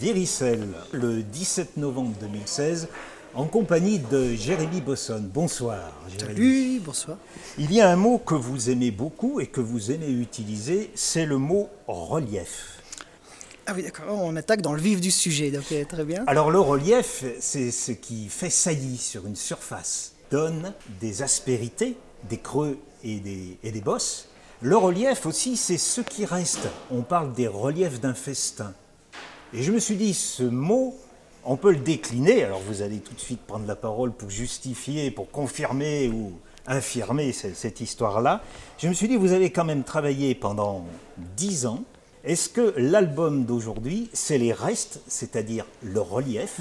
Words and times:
Viricelle 0.00 0.66
le 0.92 1.22
17 1.22 1.76
novembre 1.76 2.14
2016 2.22 2.88
en 3.34 3.44
compagnie 3.44 3.98
de 3.98 4.32
Jérémy 4.32 4.80
Bosson. 4.80 5.22
Bonsoir. 5.22 5.92
Jérémy. 6.08 6.36
Salut, 6.36 6.80
bonsoir. 6.80 7.18
Il 7.58 7.70
y 7.70 7.82
a 7.82 7.90
un 7.90 7.96
mot 7.96 8.16
que 8.16 8.34
vous 8.34 8.70
aimez 8.70 8.92
beaucoup 8.92 9.40
et 9.40 9.46
que 9.48 9.60
vous 9.60 9.90
aimez 9.90 10.08
utiliser, 10.08 10.90
c'est 10.94 11.26
le 11.26 11.36
mot 11.36 11.68
relief. 11.86 12.80
Ah 13.66 13.72
oui, 13.76 13.82
d'accord, 13.82 14.06
on 14.08 14.36
attaque 14.36 14.62
dans 14.62 14.72
le 14.72 14.80
vif 14.80 15.02
du 15.02 15.10
sujet, 15.10 15.50
donc 15.50 15.70
euh, 15.70 15.84
très 15.84 16.04
bien. 16.06 16.24
Alors 16.26 16.50
le 16.50 16.60
relief, 16.60 17.22
c'est 17.38 17.70
ce 17.70 17.92
qui 17.92 18.30
fait 18.30 18.48
saillie 18.48 18.96
sur 18.96 19.26
une 19.26 19.36
surface, 19.36 20.14
donne 20.30 20.72
des 20.98 21.20
aspérités, 21.20 21.98
des 22.26 22.38
creux 22.38 22.78
et 23.04 23.20
des, 23.20 23.58
et 23.62 23.70
des 23.70 23.82
bosses. 23.82 24.28
Le 24.62 24.78
relief 24.78 25.26
aussi, 25.26 25.58
c'est 25.58 25.76
ce 25.76 26.00
qui 26.00 26.24
reste. 26.24 26.68
On 26.90 27.02
parle 27.02 27.34
des 27.34 27.48
reliefs 27.48 28.00
d'un 28.00 28.14
festin. 28.14 28.72
Et 29.52 29.62
je 29.62 29.72
me 29.72 29.78
suis 29.78 29.96
dit, 29.96 30.14
ce 30.14 30.42
mot, 30.44 30.94
on 31.44 31.56
peut 31.56 31.72
le 31.72 31.78
décliner. 31.78 32.44
Alors 32.44 32.60
vous 32.60 32.82
allez 32.82 32.98
tout 32.98 33.14
de 33.14 33.20
suite 33.20 33.40
prendre 33.40 33.66
la 33.66 33.76
parole 33.76 34.12
pour 34.12 34.30
justifier, 34.30 35.10
pour 35.10 35.30
confirmer 35.30 36.08
ou 36.08 36.32
infirmer 36.66 37.32
ce- 37.32 37.52
cette 37.54 37.80
histoire-là. 37.80 38.42
Je 38.78 38.86
me 38.88 38.92
suis 38.94 39.08
dit, 39.08 39.16
vous 39.16 39.32
avez 39.32 39.50
quand 39.50 39.64
même 39.64 39.82
travaillé 39.82 40.34
pendant 40.34 40.84
dix 41.36 41.66
ans. 41.66 41.82
Est-ce 42.22 42.48
que 42.48 42.74
l'album 42.76 43.44
d'aujourd'hui, 43.44 44.08
c'est 44.12 44.38
les 44.38 44.52
restes, 44.52 45.00
c'est-à-dire 45.08 45.64
le 45.82 46.00
relief? 46.00 46.60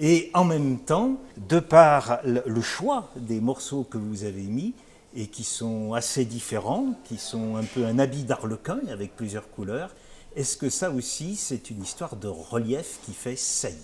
Et 0.00 0.30
en 0.34 0.44
même 0.44 0.78
temps, 0.78 1.16
de 1.48 1.60
par 1.60 2.18
le 2.24 2.60
choix 2.60 3.10
des 3.16 3.40
morceaux 3.40 3.84
que 3.84 3.96
vous 3.96 4.24
avez 4.24 4.42
mis, 4.42 4.74
et 5.16 5.28
qui 5.28 5.44
sont 5.44 5.92
assez 5.92 6.24
différents, 6.24 6.86
qui 7.04 7.18
sont 7.18 7.54
un 7.54 7.62
peu 7.62 7.86
un 7.86 8.00
habit 8.00 8.24
d'arlequin 8.24 8.80
avec 8.90 9.14
plusieurs 9.14 9.48
couleurs, 9.48 9.90
est-ce 10.36 10.56
que 10.56 10.70
ça 10.70 10.90
aussi, 10.90 11.36
c'est 11.36 11.70
une 11.70 11.82
histoire 11.82 12.16
de 12.16 12.28
relief 12.28 12.98
qui 13.04 13.12
fait 13.12 13.36
saillie? 13.36 13.76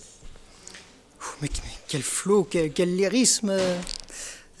Mais, 1.41 1.49
quel 1.87 2.01
flow, 2.01 2.43
quel, 2.43 2.95
lyrisme. 2.95 3.51
euh, 3.51 3.77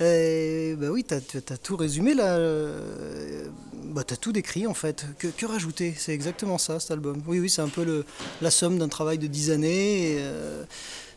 euh, 0.01 0.75
bah 0.75 0.87
oui, 0.89 1.03
t'as 1.03 1.17
as 1.17 1.57
tout 1.57 1.75
résumé 1.75 2.13
là. 2.13 2.37
euh, 2.37 3.45
bah 3.85 4.03
t'as 4.03 4.15
tout 4.15 4.31
décrit 4.31 4.65
en 4.65 4.73
fait. 4.73 5.05
Que, 5.17 5.45
rajouter? 5.45 5.93
C'est 5.97 6.13
exactement 6.13 6.57
ça 6.57 6.79
cet 6.79 6.91
album. 6.91 7.21
Oui, 7.27 7.39
oui, 7.39 7.49
c'est 7.49 7.61
un 7.61 7.67
peu 7.69 8.03
la 8.41 8.51
somme 8.51 8.77
d'un 8.79 8.87
travail 8.87 9.17
de 9.17 9.27
dix 9.27 9.51
années. 9.51 10.17
euh, 10.19 10.63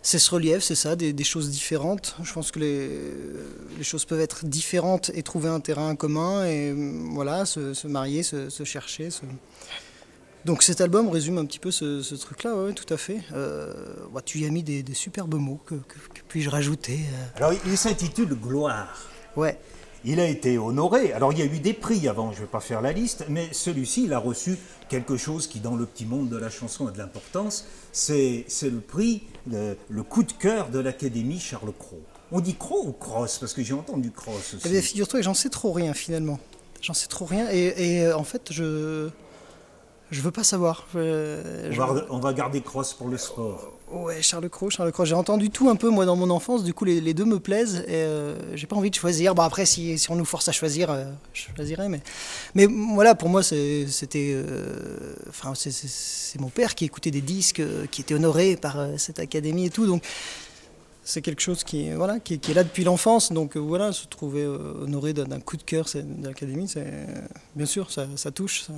c'est 0.03 0.19
ce 0.19 0.31
relief, 0.31 0.62
c'est 0.62 0.75
ça, 0.75 0.97
des, 0.97 1.25
choses 1.25 1.48
différentes. 1.48 2.14
Je 2.22 2.31
pense 2.34 2.50
que 2.50 2.59
les, 2.59 3.83
choses 3.83 4.05
peuvent 4.05 4.20
être 4.20 4.44
différentes 4.44 5.11
et 5.14 5.22
trouver 5.22 5.48
un 5.48 5.61
terrain 5.61 5.97
commun 5.97 6.44
et 6.44 6.75
voilà, 7.12 7.47
se, 7.47 7.86
marier, 7.86 8.22
se, 8.22 8.64
chercher. 8.64 9.09
Donc 10.45 10.62
cet 10.62 10.81
album 10.81 11.09
résume 11.09 11.39
un 11.39 11.47
petit 11.47 11.59
peu 11.59 11.70
ce, 11.70 12.03
ce 12.03 12.14
truc-là, 12.14 12.55
ouais, 12.55 12.73
tout 12.75 12.92
à 12.92 12.97
fait. 12.98 13.20
Euh, 13.33 13.73
bah, 14.12 14.20
tu 14.23 14.41
y 14.41 14.47
as 14.47 14.50
mis 14.50 14.62
des, 14.62 14.83
des 14.83 14.95
superbes 14.95 15.34
mots, 15.34 15.61
que, 15.64 15.75
que- 15.75 15.98
que 16.14 16.20
puis-je 16.28 16.50
rajouter 16.50 16.98
euh, 17.14 17.37
Alors, 17.37 17.53
il 17.64 17.78
s'intitule 17.78 18.34
Gloire. 18.34 18.95
Ouais, 19.37 19.59
Il 20.05 20.20
a 20.20 20.27
été 20.28 20.59
honoré. 20.59 21.12
Alors, 21.15 21.33
il 21.33 21.39
y 21.39 21.42
a 21.42 21.47
eu 21.47 21.61
des 21.61 21.72
prix 21.72 22.06
avant, 22.09 22.31
je 22.33 22.37
ne 22.37 22.42
vais 22.42 22.50
pas 22.50 22.61
faire 22.61 22.83
la 22.83 22.92
liste, 22.92 23.25
mais 23.31 23.48
celui-ci, 23.53 24.05
il 24.05 24.12
a 24.12 24.19
reçu 24.19 24.59
quelque 24.91 25.17
chose 25.17 25.47
qui, 25.47 25.61
dans 25.61 25.77
le 25.77 25.87
petit 25.87 26.05
monde 26.05 26.28
de 26.28 26.37
la 26.37 26.50
chanson, 26.50 26.87
a 26.87 26.91
de 26.91 26.98
l'importance. 26.98 27.65
C'est 27.92 28.45
le 28.62 28.81
prix, 28.81 29.22
le, 29.50 29.77
le 29.89 30.03
coup 30.03 30.25
de 30.25 30.33
cœur 30.33 30.69
de 30.69 30.78
l'Académie 30.78 31.41
Charles 31.41 31.72
Cros. 31.78 32.03
On 32.33 32.41
dit 32.41 32.55
Cros 32.55 32.84
ou 32.87 32.92
Cross 32.92 33.39
Parce 33.39 33.55
que 33.55 33.62
j'ai 33.62 33.72
entendu 33.75 34.11
Cross 34.11 34.55
aussi. 34.55 34.62
Eh 34.67 34.69
bien, 34.69 34.83
figure-toi 34.83 35.20
que 35.20 35.25
j'en 35.25 35.34
sais 35.34 35.48
trop 35.50 35.72
rien 35.72 35.95
finalement. 35.95 36.39
J'en 36.83 36.92
sais 36.95 37.06
trop 37.06 37.25
rien 37.25 37.48
et, 37.50 37.72
et, 37.78 38.03
euh, 38.05 38.17
en 38.17 38.25
fait 38.25 38.53
je 38.53 39.09
je 40.15 40.20
veux 40.23 40.31
pas 40.31 40.45
savoir. 40.45 40.87
Euh, 40.97 41.70
on, 41.73 41.75
va, 41.95 42.05
on 42.11 42.19
va 42.20 42.33
garder 42.33 42.61
Cross 42.61 42.95
pour 42.95 43.09
le 43.09 43.19
sport. 43.19 43.73
Ouais, 43.93 44.23
Charles 44.23 44.48
Cros, 44.48 44.71
Charles 44.71 44.91
Cros. 44.93 45.05
J'ai 45.05 45.15
entendu 45.15 45.51
tout 45.51 45.69
un 45.69 45.77
peu 45.77 45.89
moi 45.91 46.05
dans 46.06 46.17
mon 46.17 46.31
enfance. 46.31 46.65
Du 46.65 46.73
coup, 46.73 46.84
les, 46.84 47.01
les 47.01 47.15
deux 47.15 47.25
me 47.27 47.39
plaisent 47.39 47.84
et 47.87 47.95
euh, 47.95 48.34
j'ai 48.56 48.67
pas 48.67 48.77
envie 48.77 48.91
de 48.91 48.95
choisir. 48.95 49.34
Bon 49.34 49.43
après, 49.43 49.66
si, 49.66 49.99
si 49.99 50.11
on 50.11 50.16
nous 50.16 50.25
force 50.25 50.49
à 50.49 50.53
choisir, 50.53 50.91
euh, 50.91 51.05
je 51.33 51.43
choisirais. 51.55 51.88
Mais 51.88 52.00
mais 52.55 52.66
voilà, 52.94 53.15
pour 53.15 53.28
moi, 53.28 53.43
c'était, 53.43 54.33
euh, 54.34 55.15
enfin, 55.28 55.53
c'est- 55.55 56.41
mon 56.41 56.49
père 56.49 56.75
qui 56.75 56.84
écoutait 56.84 57.12
des 57.12 57.21
disques, 57.21 57.61
euh, 57.61 57.87
qui 57.88 58.00
était 58.00 58.15
honoré 58.15 58.56
par 58.56 58.77
cette 58.97 59.21
académie 59.21 59.67
et 59.67 59.71
tout. 59.71 59.87
Donc 59.87 60.03
c'est 61.04 61.20
quelque 61.22 61.41
chose 61.42 61.62
qui, 61.65 61.91
voilà, 61.92 62.19
qui, 62.19 62.38
qui 62.38 62.50
est 62.50 62.54
là 62.54 62.65
depuis 62.65 62.82
l'enfance. 62.84 63.31
Donc 63.32 63.56
euh, 63.56 63.60
voilà, 63.60 63.92
se 63.92 64.06
trouver 64.06 64.42
euh, 64.42 64.82
honoré 64.82 65.12
d'un 65.12 65.41
coup 65.41 65.56
de 65.56 65.62
cœur 65.62 65.87
de 65.94 66.26
l'académie, 66.26 66.66
c'est 66.69 67.06
bien 67.54 67.66
sûr, 67.66 67.91
ça, 67.92 68.06
ça 68.16 68.31
touche. 68.31 68.62
ça- 68.65 68.72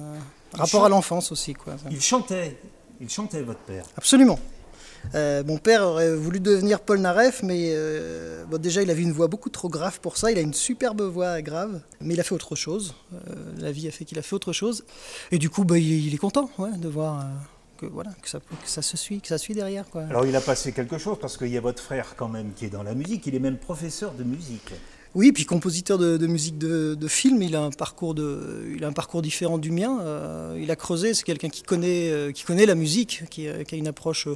Rapport 0.52 0.84
à 0.84 0.88
l'enfance 0.88 1.32
aussi, 1.32 1.54
quoi. 1.54 1.74
ça. 1.78 1.88
Il 1.90 2.00
chantait, 2.00 2.58
il 3.00 3.08
chantait 3.08 3.42
votre 3.42 3.60
père. 3.60 3.84
Absolument. 3.96 4.38
Euh, 5.14 5.44
mon 5.46 5.58
père 5.58 5.82
aurait 5.84 6.16
voulu 6.16 6.40
devenir 6.40 6.80
Paul 6.80 6.98
Naref, 6.98 7.42
mais 7.44 7.70
euh, 7.74 8.44
bon, 8.46 8.58
déjà 8.58 8.82
il 8.82 8.90
avait 8.90 9.02
une 9.02 9.12
voix 9.12 9.28
beaucoup 9.28 9.50
trop 9.50 9.68
grave 9.68 10.00
pour 10.00 10.16
ça. 10.16 10.32
Il 10.32 10.38
a 10.38 10.40
une 10.40 10.54
superbe 10.54 11.02
voix 11.02 11.40
grave, 11.42 11.80
mais 12.00 12.14
il 12.14 12.20
a 12.20 12.24
fait 12.24 12.34
autre 12.34 12.56
chose. 12.56 12.94
Euh, 13.14 13.18
la 13.58 13.70
vie 13.70 13.86
a 13.86 13.92
fait 13.92 14.04
qu'il 14.04 14.18
a 14.18 14.22
fait 14.22 14.34
autre 14.34 14.52
chose. 14.52 14.84
Et 15.30 15.38
du 15.38 15.48
coup, 15.48 15.64
bah, 15.64 15.78
il, 15.78 16.06
il 16.06 16.12
est 16.14 16.18
content 16.18 16.50
ouais, 16.58 16.72
de 16.76 16.88
voir 16.88 17.24
que, 17.76 17.86
voilà, 17.86 18.10
que, 18.22 18.28
ça, 18.28 18.40
que 18.40 18.68
ça 18.68 18.82
se 18.82 18.96
suit, 18.96 19.20
que 19.20 19.28
ça 19.28 19.38
suit 19.38 19.54
derrière. 19.54 19.88
Quoi. 19.88 20.02
Alors, 20.10 20.26
il 20.26 20.34
a 20.34 20.40
passé 20.40 20.72
quelque 20.72 20.98
chose 20.98 21.18
parce 21.20 21.36
qu'il 21.36 21.48
y 21.48 21.56
a 21.56 21.60
votre 21.60 21.82
frère 21.82 22.14
quand 22.16 22.28
même 22.28 22.52
qui 22.54 22.64
est 22.64 22.70
dans 22.70 22.82
la 22.82 22.94
musique. 22.94 23.26
Il 23.26 23.34
est 23.34 23.40
même 23.40 23.58
professeur 23.58 24.12
de 24.12 24.24
musique. 24.24 24.72
Oui, 25.14 25.32
puis 25.32 25.46
compositeur 25.46 25.96
de, 25.96 26.18
de 26.18 26.26
musique 26.26 26.58
de, 26.58 26.94
de 26.94 27.08
film, 27.08 27.40
il 27.40 27.56
a 27.56 27.62
un 27.62 27.70
parcours 27.70 28.14
de, 28.14 28.70
il 28.76 28.84
a 28.84 28.88
un 28.88 28.92
parcours 28.92 29.22
différent 29.22 29.56
du 29.56 29.70
mien. 29.70 29.98
Euh, 30.02 30.58
il 30.60 30.70
a 30.70 30.76
creusé, 30.76 31.14
c'est 31.14 31.22
quelqu'un 31.24 31.48
qui 31.48 31.62
connaît, 31.62 32.10
euh, 32.10 32.32
qui 32.32 32.44
connaît 32.44 32.66
la 32.66 32.74
musique, 32.74 33.22
qui, 33.30 33.48
euh, 33.48 33.64
qui 33.64 33.76
a 33.76 33.78
une 33.78 33.88
approche, 33.88 34.28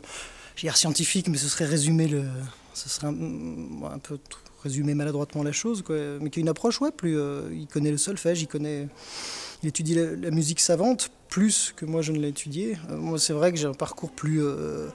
je 0.57 0.61
dire 0.63 0.79
scientifique, 0.79 1.29
mais 1.29 1.37
ce 1.37 1.49
serait 1.49 1.67
résumer 1.67 2.09
le, 2.09 2.25
ce 2.73 2.89
serait 2.89 3.09
un, 3.09 3.93
un 3.93 3.99
peu 3.99 4.19
résumer 4.63 4.95
maladroitement 4.95 5.43
la 5.43 5.53
chose, 5.53 5.83
quoi. 5.83 5.97
Mais 6.19 6.31
qui 6.31 6.39
a 6.39 6.43
une 6.43 6.49
approche, 6.49 6.81
ouais, 6.81 6.93
plus, 6.93 7.19
il 7.53 7.67
connaît 7.67 7.91
le 7.91 7.99
solfège, 7.99 8.41
il 8.41 8.47
connaît, 8.47 8.89
il 9.63 9.69
étudie 9.69 9.95
la, 9.95 10.31
musique 10.31 10.61
savante 10.61 11.11
plus 11.29 11.73
que 11.77 11.85
moi 11.85 12.03
je 12.03 12.13
ne 12.13 12.19
l'ai 12.19 12.29
étudié. 12.29 12.77
Euh, 12.91 12.97
moi, 12.97 13.19
c'est 13.19 13.33
vrai 13.33 13.53
que 13.53 13.59
j'ai 13.59 13.67
un 13.67 13.75
parcours 13.75 14.11
plus 14.11 14.43
euh, 14.43 14.89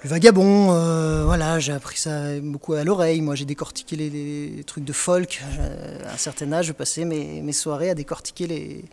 plus 0.00 0.08
vagabond. 0.08 0.72
euh, 0.72 1.24
voilà, 1.24 1.58
j'ai 1.58 1.72
appris 1.72 1.96
ça 1.96 2.38
beaucoup 2.40 2.74
à 2.74 2.84
l'oreille. 2.84 3.20
Moi, 3.20 3.34
j'ai 3.34 3.44
décortiqué 3.44 3.96
les, 3.96 4.64
trucs 4.64 4.84
de 4.84 4.92
folk. 4.92 5.42
À 6.06 6.14
un 6.14 6.16
certain 6.16 6.52
âge, 6.52 6.66
je 6.66 6.72
passais 6.72 7.04
mes, 7.04 7.40
mes 7.42 7.52
soirées 7.52 7.90
à 7.90 7.94
décortiquer 7.94 8.46
les, 8.46 8.84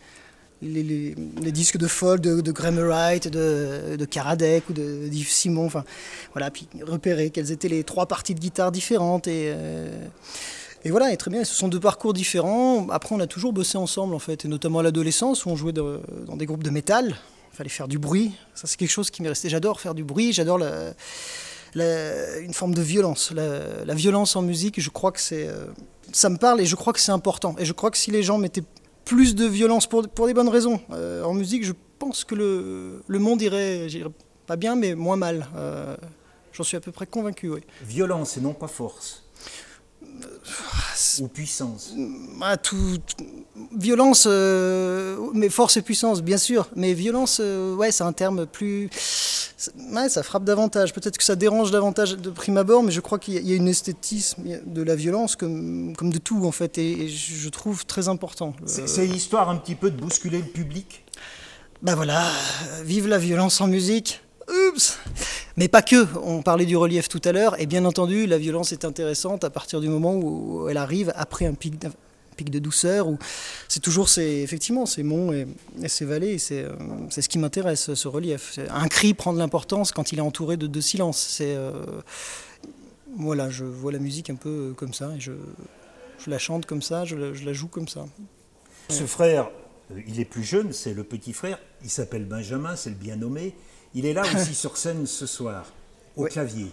les, 0.61 0.83
les- 0.83 1.51
disques 1.51 1.77
de 1.77 1.87
folk, 1.87 2.21
de, 2.21 2.41
de 2.41 2.51
Graham 2.51 2.79
Wright, 2.79 3.27
de, 3.27 3.95
de 3.97 4.05
Karadec 4.05 4.69
ou 4.69 4.73
de 4.73 5.07
d'Yves 5.07 5.29
Simon. 5.29 5.65
Enfin, 5.65 5.83
voilà, 6.33 6.49
puis 6.51 6.67
repérer 6.81 7.29
quelles 7.31 7.51
étaient 7.51 7.69
les 7.69 7.83
trois 7.83 8.05
parties 8.05 8.33
de 8.33 8.39
guitare 8.39 8.71
différentes 8.71 9.27
et 9.27 9.53
et 10.85 10.91
voilà, 10.91 11.11
et 11.11 11.17
très 11.17 11.31
bien, 11.31 11.43
ce 11.43 11.55
sont 11.55 11.67
deux 11.67 11.79
parcours 11.79 12.13
différents. 12.13 12.87
Après, 12.89 13.15
on 13.15 13.19
a 13.19 13.25
toujours 13.25 13.53
bossé 13.53 13.75
ensemble, 13.75 14.13
en 14.13 14.19
fait, 14.19 14.45
et 14.45 14.47
notamment 14.47 14.79
à 14.79 14.83
l'adolescence, 14.83 15.45
où 15.45 15.49
on 15.49 15.55
jouait 15.55 15.73
dans 15.73 16.35
des 16.35 16.45
groupes 16.45 16.63
de 16.63 16.69
métal. 16.69 17.15
Il 17.51 17.57
fallait 17.57 17.69
faire 17.69 17.87
du 17.87 17.97
bruit. 17.97 18.33
Ça, 18.53 18.67
c'est 18.67 18.77
quelque 18.77 18.91
chose 18.91 19.09
qui 19.09 19.23
m'est 19.23 19.29
resté. 19.29 19.49
J'adore 19.49 19.81
faire 19.81 19.95
du 19.95 20.03
bruit, 20.03 20.31
j'adore 20.31 20.59
une 21.75 22.53
forme 22.53 22.75
de 22.75 22.83
violence. 22.83 23.31
La, 23.31 23.95
violence 23.95 24.35
en 24.35 24.43
musique, 24.43 24.79
je 24.79 24.91
crois 24.91 25.11
que 25.11 25.19
c'est. 25.19 25.47
euh, 25.47 25.65
ça 26.11 26.29
me 26.29 26.37
parle 26.37 26.61
et 26.61 26.67
je 26.67 26.75
crois 26.75 26.93
que 26.93 26.99
c'est 26.99 27.11
important. 27.11 27.55
Et 27.57 27.65
je 27.65 27.73
crois 27.73 27.89
que 27.89 27.97
si 27.97 28.11
les 28.11 28.21
gens 28.21 28.37
mettaient 28.37 28.63
plus 29.05 29.33
de 29.33 29.45
violence 29.45 29.87
pour, 29.87 30.03
des 30.03 30.33
bonnes 30.35 30.49
raisons 30.49 30.79
euh, 30.91 31.23
en 31.23 31.33
musique, 31.33 31.65
je 31.65 31.73
pense 31.97 32.23
que 32.23 32.35
le, 32.35 33.19
monde 33.19 33.41
irait, 33.41 33.87
pas 34.45 34.55
bien, 34.55 34.75
mais 34.75 34.93
moins 34.93 35.17
mal. 35.17 35.47
Euh, 35.55 35.97
J'en 36.53 36.63
suis 36.63 36.77
à 36.77 36.79
peu 36.79 36.91
près 36.91 37.07
convaincu, 37.07 37.49
oui. 37.49 37.61
Violence 37.81 38.37
et 38.37 38.41
non 38.41 38.53
pas 38.53 38.67
force. 38.67 39.24
Ou 41.21 41.27
puissance. 41.27 41.93
Ah, 42.41 42.57
tout, 42.57 42.97
tout- 43.05 43.25
violence, 43.77 44.25
euh, 44.29 45.17
mais 45.33 45.49
force 45.49 45.77
et 45.77 45.81
puissance, 45.81 46.21
bien 46.21 46.37
sûr. 46.37 46.67
Mais 46.75 46.93
violence, 46.93 47.39
euh, 47.41 47.75
ouais, 47.75 47.91
c'est 47.91 48.03
un 48.03 48.13
terme 48.13 48.45
plus. 48.45 48.89
Ouais, 49.91 50.09
ça 50.09 50.23
frappe 50.23 50.43
davantage. 50.43 50.93
Peut-être 50.93 51.17
que 51.17 51.23
ça 51.23 51.35
dérange 51.35 51.71
davantage 51.71 52.17
de 52.17 52.29
prime 52.29 52.57
abord, 52.57 52.83
mais 52.83 52.91
je 52.91 52.99
crois 53.01 53.19
qu'il 53.19 53.33
y 53.33 53.37
a- 53.37 53.41
il 53.41 53.47
y 53.49 53.53
a 53.53 53.55
une 53.55 53.67
esthétisme 53.67 54.43
de 54.65 54.81
la 54.81 54.95
violence 54.95 55.35
comme, 55.35 55.95
comme 55.97 56.11
de 56.11 56.17
tout, 56.19 56.45
en 56.45 56.51
fait, 56.51 56.77
et, 56.77 57.03
et 57.03 57.07
je 57.07 57.49
trouve 57.49 57.85
très 57.85 58.07
important. 58.07 58.53
C'est 58.65 58.83
Euh, 58.83 58.87
c'est 58.87 59.07
histoire 59.07 59.49
un 59.49 59.55
petit 59.57 59.75
peu 59.75 59.89
de 59.91 59.99
bousculer 59.99 60.39
le 60.39 60.45
public? 60.47 61.03
bah 61.81 61.93
voilà, 61.95 62.25
euh, 62.27 62.83
vive 62.83 63.07
la 63.07 63.17
violence 63.19 63.61
en 63.61 63.67
musique. 63.67 64.21
Oups 64.49 64.99
Mais 65.57 65.67
pas 65.67 65.81
que, 65.81 66.07
on 66.23 66.41
parlait 66.41 66.65
du 66.65 66.77
relief 66.77 67.09
tout 67.09 67.21
à 67.23 67.31
l'heure, 67.31 67.59
et 67.59 67.65
bien 67.65 67.85
entendu, 67.85 68.27
la 68.27 68.37
violence 68.37 68.71
est 68.71 68.85
intéressante 68.85 69.43
à 69.43 69.49
partir 69.49 69.81
du 69.81 69.89
moment 69.89 70.15
où 70.15 70.67
elle 70.69 70.77
arrive 70.77 71.11
après 71.15 71.45
un 71.45 71.53
pic, 71.53 71.79
de 71.79 72.59
douceur, 72.59 73.07
où 73.07 73.17
c'est 73.69 73.79
toujours 73.79 74.09
ces, 74.09 74.41
effectivement 74.41 74.85
ces 74.85 75.03
monts 75.03 75.31
et, 75.31 75.47
et 75.81 75.87
ces 75.87 76.03
vallées, 76.03 76.37
euh, 76.51 76.75
c'est 77.09 77.21
ce 77.21 77.29
qui 77.29 77.39
m'intéresse, 77.39 77.93
ce 77.93 78.07
relief. 78.07 78.59
Un 78.69 78.87
cri 78.89 79.13
prend 79.13 79.31
de 79.31 79.39
l'importance 79.39 79.93
quand 79.93 80.11
il 80.11 80.19
est 80.19 80.21
entouré 80.21 80.57
de, 80.57 80.67
de 80.67 80.81
silence. 80.81 81.17
C'est, 81.17 81.55
euh, 81.55 81.71
voilà, 83.17 83.49
je 83.49 83.63
vois 83.63 83.91
la 83.91 83.99
musique 83.99 84.29
un 84.29 84.35
peu 84.35 84.73
comme 84.75 84.93
ça, 84.93 85.11
et 85.15 85.19
je, 85.19 85.31
la 86.27 86.37
chante 86.37 86.65
comme 86.65 86.81
ça, 86.81 87.05
je 87.05 87.15
la, 87.15 87.53
joue 87.53 87.67
comme 87.67 87.87
ça. 87.87 88.05
Ce 88.89 89.05
frère 89.05 89.49
euh, 89.91 90.01
il 90.07 90.19
est 90.19 90.25
plus 90.25 90.43
jeune, 90.43 90.73
c'est 90.73 90.93
le 90.93 91.03
petit 91.03 91.33
frère, 91.33 91.59
il 91.83 91.89
s'appelle 91.89 92.25
Benjamin, 92.25 92.75
c'est 92.75 92.89
le 92.89 92.95
bien 92.95 93.15
nommé. 93.15 93.55
Il 93.95 94.05
est 94.05 94.13
là 94.13 94.23
aussi 94.35 94.53
sur 94.53 94.77
scène 94.77 95.07
ce 95.07 95.25
soir, 95.25 95.65
au 96.17 96.25
clavier. 96.25 96.71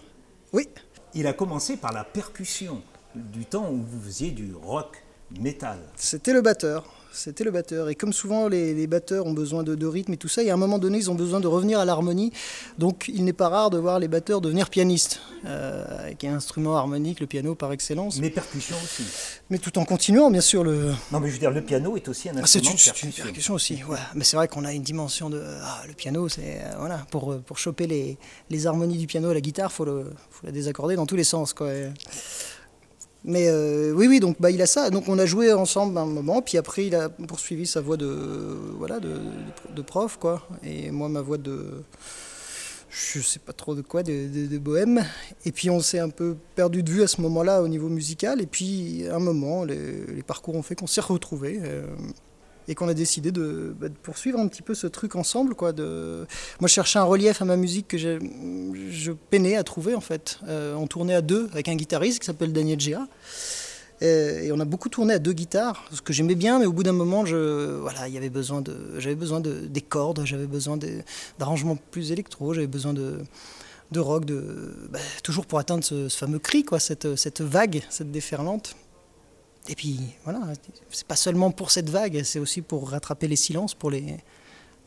Oui. 0.51 0.67
Il 1.15 1.25
a 1.25 1.33
commencé 1.33 1.77
par 1.77 1.93
la 1.93 2.03
percussion, 2.03 2.81
du 3.15 3.45
temps 3.45 3.71
où 3.71 3.81
vous 3.81 4.01
faisiez 4.01 4.31
du 4.31 4.53
rock 4.53 5.01
métal. 5.39 5.79
C'était 5.95 6.33
le 6.33 6.41
batteur. 6.41 6.85
C'était 7.13 7.43
le 7.43 7.51
batteur. 7.51 7.89
Et 7.89 7.95
comme 7.95 8.11
souvent 8.11 8.47
les, 8.47 8.87
batteurs 8.87 9.27
ont 9.27 9.33
besoin 9.33 9.63
de, 9.63 9.85
rythme 9.85 10.13
et 10.13 10.17
tout 10.17 10.27
ça, 10.27 10.41
il 10.41 10.47
y 10.47 10.49
a 10.49 10.53
un 10.53 10.57
moment 10.57 10.79
donné, 10.79 10.97
ils 10.97 11.11
ont 11.11 11.15
besoin 11.15 11.39
de 11.39 11.47
revenir 11.47 11.79
à 11.79 11.85
l'harmonie. 11.85 12.33
Donc 12.79 13.05
il 13.07 13.23
n'est 13.23 13.33
pas 13.33 13.49
rare 13.49 13.69
de 13.69 13.77
voir 13.77 13.99
les 13.99 14.07
batteurs 14.07 14.41
devenir 14.41 14.69
pianistes, 14.69 15.21
euh, 15.45 16.11
qui 16.13 16.25
est 16.25 16.29
un 16.29 16.35
instrument 16.35 16.75
harmonique, 16.75 17.19
le 17.19 17.27
piano 17.27 17.53
par 17.53 17.71
excellence. 17.71 18.19
Mais 18.19 18.31
percussion 18.31 18.75
aussi. 18.83 19.03
Mais 19.51 19.59
tout 19.59 19.77
en 19.77 19.85
continuant, 19.85 20.31
bien 20.31 20.41
sûr. 20.41 20.63
Le... 20.63 20.93
Non, 21.11 21.19
mais 21.19 21.27
je 21.27 21.33
veux 21.33 21.39
dire, 21.39 21.51
le 21.51 21.61
piano 21.61 21.95
est 21.95 22.07
aussi 22.07 22.29
un 22.29 22.37
ah, 22.37 22.41
instrument 22.41 22.71
c'est 22.77 23.03
une, 23.03 23.11
percussion. 23.11 23.53
aussi. 23.53 23.83
Ouais. 23.87 23.97
Mais 24.15 24.23
c'est 24.23 24.35
vrai 24.35 24.47
qu'on 24.47 24.65
a 24.65 24.73
une 24.73 24.83
dimension 24.83 25.29
de. 25.29 25.41
Ah, 25.61 25.83
le 25.87 25.93
piano, 25.93 26.27
c'est. 26.29 26.61
Euh, 26.63 26.75
voilà, 26.79 27.05
pour, 27.11 27.39
pour 27.41 27.59
choper 27.59 27.85
les, 27.85 28.17
les 28.49 28.67
harmonies 28.67 28.97
du 28.97 29.05
piano 29.05 29.29
à 29.29 29.33
la 29.35 29.41
guitare, 29.41 29.69
il 29.71 29.75
faut, 29.75 29.85
le, 29.85 30.11
faut 30.31 30.45
la 30.45 30.51
désaccorder 30.51 30.95
dans 30.95 31.05
tous 31.05 31.15
les 31.15 31.23
sens. 31.23 31.53
Quoi. 31.53 31.69
Mais 33.25 33.47
euh, 33.47 33.93
oui, 33.95 34.07
oui, 34.07 34.19
donc 34.19 34.37
bah, 34.39 34.51
il 34.51 34.61
a 34.61 34.65
ça. 34.65 34.89
Donc 34.89 35.07
on 35.07 35.17
a 35.17 35.25
joué 35.25 35.53
ensemble 35.53 35.97
un 35.97 36.05
moment, 36.05 36.41
puis 36.41 36.57
après 36.57 36.87
il 36.87 36.95
a 36.95 37.09
poursuivi 37.09 37.65
sa 37.65 37.79
voix 37.81 37.95
de, 37.95 38.07
voilà, 38.77 38.99
de, 38.99 39.81
prof, 39.81 40.17
quoi. 40.19 40.47
Et 40.63 40.91
moi, 40.91 41.09
ma 41.09 41.21
voix 41.21 41.37
de. 41.37 41.83
Je 42.89 43.19
sais 43.21 43.39
pas 43.39 43.53
trop 43.53 43.73
de 43.73 43.81
quoi, 43.81 44.03
de, 44.03 44.57
bohème. 44.57 45.03
Et 45.45 45.51
puis 45.51 45.69
on 45.69 45.79
s'est 45.79 45.99
un 45.99 46.09
peu 46.09 46.35
perdu 46.55 46.83
de 46.83 46.91
vue 46.91 47.01
à 47.01 47.07
ce 47.07 47.21
moment-là 47.21 47.63
au 47.63 47.67
niveau 47.67 47.89
musical. 47.89 48.41
Et 48.41 48.45
puis 48.45 49.07
à 49.07 49.15
un 49.15 49.19
moment, 49.19 49.63
les, 49.63 50.05
les 50.05 50.23
parcours 50.23 50.55
ont 50.55 50.61
fait 50.61 50.75
qu'on 50.75 50.87
s'est 50.87 51.01
retrouvés. 51.01 51.59
Euh, 51.63 51.85
et 52.67 52.75
qu'on 52.75 52.87
a 52.87 52.93
décidé 52.93 53.31
bah, 53.31 53.89
de, 53.89 53.93
poursuivre 54.01 54.39
un 54.39 54.47
petit 54.47 54.61
peu 54.61 54.73
ce 54.73 54.87
truc 54.87 55.15
ensemble. 55.15 55.55
Quoi. 55.55 55.73
Moi, 55.73 56.25
je 56.61 56.67
cherchais 56.67 56.99
un 56.99 57.03
relief 57.03 57.41
à 57.41 57.45
ma 57.45 57.57
musique 57.57 57.87
que 57.89 57.97
je 57.97 59.11
peinais 59.29 59.55
à 59.55 59.63
trouver, 59.63 59.95
en 59.95 60.01
fait. 60.01 60.39
Euh, 60.47 60.75
on 60.75 60.87
tournait 60.87 61.15
à 61.15 61.21
deux 61.21 61.49
avec 61.53 61.67
un 61.67 61.75
guitariste 61.75 62.19
qui 62.19 62.25
s'appelle 62.25 62.53
Daniel 62.53 62.79
Géa. 62.79 63.07
Et, 64.01 64.51
on 64.51 64.59
a 64.59 64.65
beaucoup 64.65 64.89
tourné 64.89 65.13
à 65.13 65.19
deux 65.19 65.31
guitares, 65.31 65.85
ce 65.93 66.01
que 66.01 66.11
j'aimais 66.11 66.35
bien, 66.35 66.59
mais 66.59 66.65
au 66.65 66.73
bout 66.73 66.83
d'un 66.83 66.91
moment, 66.91 67.23
voilà, 67.23 68.09
y 68.09 68.17
avait 68.17 68.29
besoin 68.29 68.61
de, 68.61 68.75
j'avais 68.97 69.15
besoin 69.15 69.39
de, 69.39 69.61
des 69.65 69.81
cordes, 69.81 70.23
j'avais 70.25 70.47
besoin 70.47 70.77
d'arrangements 71.39 71.77
plus 71.91 72.11
électro, 72.11 72.53
j'avais 72.53 72.67
besoin 72.67 72.91
de, 72.91 73.19
de 73.91 73.99
rock, 74.01 74.25
de, 74.25 74.75
bah, 74.89 74.99
toujours 75.23 75.45
pour 75.45 75.57
atteindre 75.57 75.85
ce, 75.85 76.09
ce, 76.09 76.17
fameux 76.17 76.39
cri, 76.39 76.65
quoi, 76.65 76.79
cette, 76.79 77.15
cette 77.15 77.39
vague, 77.39 77.81
cette 77.89 78.11
déferlante. 78.11 78.75
Et 79.69 79.75
puis 79.75 79.99
voilà, 80.25 80.41
c'est 80.89 81.07
pas 81.07 81.15
seulement 81.15 81.51
pour 81.51 81.71
cette 81.71 81.89
vague, 81.89 82.23
c'est 82.23 82.39
aussi 82.39 82.61
pour 82.61 82.89
rattraper 82.89 83.27
les 83.27 83.37
silences, 83.37 83.73
pour 83.73 83.91
les, 83.91 84.17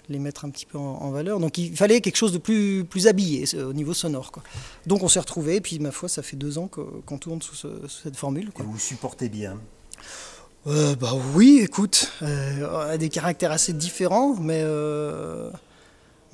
les 0.09 0.19
mettre 0.19 0.45
un 0.45 0.51
petit 0.51 0.67
peu 0.67 0.79
en, 0.79 1.11
valeur. 1.11 1.41
Donc 1.41 1.59
il 1.59 1.77
fallait 1.77 2.01
quelque 2.01 2.17
chose 2.17 2.33
de 2.33 2.39
plus, 2.39 2.85
plus 2.85 3.07
habillé 3.07 3.45
au 3.57 3.73
niveau 3.73 3.95
sonore. 3.95 4.33
Quoi. 4.33 4.43
Donc 4.87 5.03
on 5.03 5.09
s'est 5.09 5.21
retrouvés, 5.21 5.57
et 5.57 5.61
puis 5.61 5.79
ma 5.79 5.93
foi, 5.93 6.09
ça 6.09 6.23
fait 6.23 6.37
deux 6.37 6.59
ans 6.59 6.69
qu'on 6.69 7.19
tourne 7.19 7.41
sous, 7.43 7.69
cette 7.89 8.17
formule. 8.17 8.51
Quoi. 8.51 8.65
Et 8.65 8.69
vous 8.69 8.79
supportez 8.79 9.29
bien? 9.29 9.59
Euh, 10.67 10.97
bah 10.97 11.13
oui, 11.35 11.61
écoute, 11.63 12.13
euh, 12.23 12.69
on 12.73 12.91
a 12.91 12.99
des 12.99 13.09
caractères 13.09 13.53
assez 13.53 13.73
différents, 13.73 14.35
mais 14.35 14.63
euh, 14.65 15.51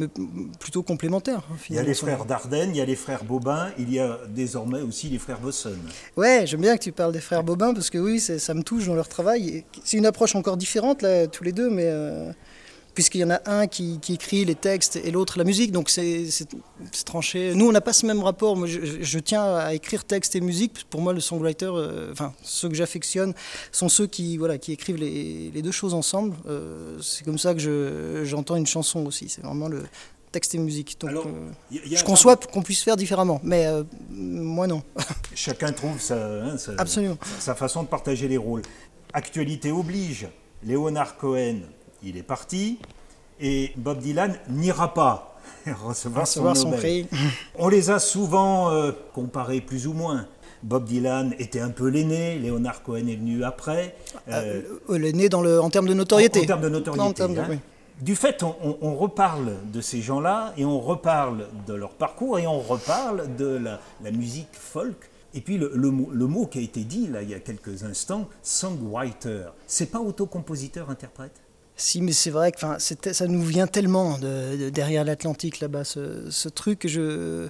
mais 0.02 0.46
plutôt 0.58 0.82
complémentaires. 0.82 1.42
Hein, 1.50 1.56
il 1.70 1.76
y 1.76 1.78
a 1.78 1.82
les 1.82 1.94
frères 1.94 2.24
Dardenne, 2.24 2.70
il 2.70 2.76
y 2.76 2.80
a 2.80 2.84
les 2.84 2.96
frères 2.96 3.24
Bobin, 3.24 3.70
il 3.78 3.92
y 3.92 3.98
a 3.98 4.18
désormais 4.28 4.82
aussi 4.82 5.08
les 5.08 5.18
frères 5.18 5.40
Bosson. 5.40 5.74
Ouais, 6.16 6.44
j'aime 6.46 6.60
bien 6.60 6.76
que 6.76 6.82
tu 6.82 6.92
parles 6.92 7.12
des 7.12 7.20
frères 7.20 7.42
Bobin 7.42 7.74
parce 7.74 7.90
que 7.90 7.98
oui, 7.98 8.20
ça 8.20 8.54
me 8.54 8.62
touche 8.62 8.86
dans 8.86 8.94
leur 8.94 9.08
travail. 9.08 9.64
C'est 9.84 9.96
une 9.96 10.06
approche 10.06 10.34
encore 10.34 10.56
différente 10.56 11.02
là, 11.02 11.26
tous 11.26 11.44
les 11.44 11.52
deux, 11.52 11.70
mais 11.70 11.86
euh, 11.86 12.32
puisqu'il 12.94 13.20
y 13.20 13.24
en 13.24 13.30
a 13.30 13.40
un 13.46 13.66
qui, 13.66 13.98
écrit 14.08 14.44
les 14.44 14.54
textes 14.54 14.96
et 14.96 15.10
l'autre 15.10 15.38
la 15.38 15.44
musique, 15.44 15.72
donc 15.72 15.88
c'est 15.88 16.26
tranché. 17.04 17.54
Nous, 17.54 17.66
on 17.66 17.72
n'a 17.72 17.80
pas 17.80 17.92
ce 17.92 18.06
même 18.06 18.22
rapport. 18.22 18.56
Moi, 18.56 18.66
je, 18.66 19.18
tiens 19.18 19.44
à 19.56 19.74
écrire 19.74 20.04
texte 20.04 20.36
et 20.36 20.40
musique. 20.40 20.84
Pour 20.90 21.00
moi, 21.00 21.12
le 21.12 21.20
songwriter, 21.20 21.70
euh, 21.72 22.12
enfin, 22.12 22.34
ceux 22.42 22.68
que 22.68 22.74
j'affectionne 22.74 23.34
sont 23.70 23.88
ceux 23.88 24.06
qui, 24.06 24.36
voilà, 24.36 24.58
qui 24.58 24.72
écrivent 24.72 24.96
les, 24.96 25.62
deux 25.62 25.70
choses 25.70 25.94
ensemble. 25.94 26.36
Euh, 26.46 26.98
c'est 27.00 27.24
comme 27.24 27.38
ça 27.38 27.54
que 27.54 28.22
j'entends 28.24 28.56
une 28.56 28.66
chanson 28.66 29.06
aussi. 29.06 29.28
C'est 29.28 29.42
vraiment 29.42 29.68
le 29.68 29.84
texte 30.32 30.54
et 30.54 30.58
musique. 30.58 30.98
Donc, 31.00 31.12
euh, 31.12 31.50
je 31.70 32.04
conçois 32.04 32.36
qu'on 32.36 32.62
puisse 32.62 32.82
faire 32.82 32.96
différemment, 32.96 33.40
mais 33.42 33.66
moi 34.10 34.66
non. 34.66 34.82
Chacun 35.34 35.72
trouve 35.72 35.96
hein, 36.10 36.56
sa, 36.58 36.72
Absolument. 36.78 37.18
sa 37.38 37.54
façon 37.54 37.82
de 37.82 37.88
partager 37.88 38.28
les 38.28 38.38
rôles. 38.38 38.62
Actualité 39.12 39.70
oblige. 39.70 40.26
Léonard 40.64 41.16
Cohen 41.16 41.62
il 42.02 42.16
est 42.16 42.22
parti, 42.22 42.78
et 43.40 43.72
Bob 43.76 43.98
Dylan 43.98 44.36
n'ira 44.48 44.94
pas 44.94 45.36
recevoir, 45.84 46.26
son, 46.26 46.70
prix. 46.72 47.06
On 47.58 47.68
les 47.68 47.90
a 47.90 47.98
souvent 47.98 48.70
euh, 48.70 48.92
comparés 49.14 49.60
plus 49.60 49.86
ou 49.86 49.92
moins. 49.92 50.26
Bob 50.62 50.84
Dylan 50.84 51.34
était 51.38 51.60
un 51.60 51.70
peu 51.70 51.88
l'aîné, 51.88 52.38
Leonard 52.38 52.82
Cohen 52.82 53.06
est 53.08 53.16
venu 53.16 53.42
après. 53.44 53.96
Euh, 54.28 54.62
euh, 54.90 54.98
l'aîné 54.98 55.28
le, 55.28 55.60
en 55.60 55.70
termes 55.70 55.88
de 55.88 55.94
notoriété. 55.94 56.40
En, 56.42 56.46
termes 56.46 56.60
de 56.60 56.68
notoriété. 56.68 57.22
Hein. 57.22 57.58
Du 58.00 58.16
fait, 58.16 58.42
on, 58.42 58.96
reparle 58.96 59.54
de 59.72 59.80
ces 59.80 60.02
gens-là 60.02 60.54
et 60.56 60.64
on 60.64 60.80
reparle 60.80 61.46
de 61.66 61.74
leur 61.74 61.90
parcours 61.90 62.38
et 62.38 62.46
on 62.46 62.58
reparle 62.60 63.36
de 63.36 63.60
la, 64.02 64.10
musique 64.10 64.48
folk. 64.52 65.10
Et 65.34 65.40
puis 65.40 65.56
le, 65.56 65.72
le, 65.74 66.26
mot 66.26 66.46
qui 66.46 66.58
a 66.58 66.62
été 66.62 66.84
dit 66.84 67.06
là 67.06 67.22
il 67.22 67.30
y 67.30 67.34
a 67.34 67.40
quelques 67.40 67.84
instants, 67.84 68.28
songwriter, 68.42 69.44
c'est 69.66 69.90
pas 69.90 70.00
autocompositeur-interprète? 70.00 71.40
Si, 71.82 72.00
mais 72.00 72.12
c'est 72.12 72.30
vrai 72.30 72.52
que 72.52 72.60
ça 72.78 73.26
nous 73.26 73.42
vient 73.42 73.66
tellement 73.66 74.16
de, 74.18 74.70
derrière 74.70 75.04
l'Atlantique 75.04 75.60
là-bas, 75.60 75.84
ce, 75.84 76.48
truc 76.48 76.86
je. 76.86 77.48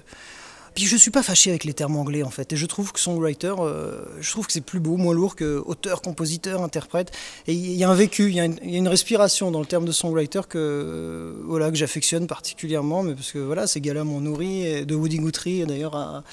Puis 0.73 0.85
je 0.85 0.97
suis 0.97 1.11
pas 1.11 1.21
fâché 1.21 1.51
avec 1.51 1.65
les 1.65 1.73
termes 1.75 1.95
anglais 1.97 2.23
en 2.23 2.31
fait, 2.31 2.51
et 2.51 2.55
je 2.55 2.65
trouve 2.65 2.91
que 2.91 2.99
songwriter, 2.99 3.53
euh, 3.59 4.03
je 4.19 4.31
trouve 4.31 4.47
que 4.47 4.53
c'est 4.53 4.61
plus 4.61 4.79
beau, 4.79 4.97
moins 4.97 5.13
lourd 5.13 5.35
que 5.35 5.61
auteur, 5.67 6.01
compositeur, 6.01 6.63
interprète. 6.63 7.11
Et 7.45 7.53
il 7.53 7.73
y 7.73 7.83
a 7.83 7.89
un 7.91 7.93
vécu, 7.93 8.29
il 8.29 8.35
y, 8.35 8.39
a 8.39 8.45
une 8.45 8.87
respiration 8.87 9.51
dans 9.51 9.59
le 9.59 9.67
terme 9.67 9.85
de 9.85 9.91
songwriter 9.91 10.41
que 10.49 11.35
voilà 11.43 11.69
que 11.69 11.77
j'affectionne 11.77 12.25
particulièrement, 12.25 13.03
mais 13.03 13.13
parce 13.13 13.31
que 13.31 13.37
voilà 13.37 13.67
ces 13.67 13.81
gars-là 13.81 14.03
m'ont 14.03 14.21
nourri, 14.21 14.83
de 14.83 14.95
Woody 14.95 15.17
Guthrie 15.17 15.63
d'ailleurs. 15.67 16.23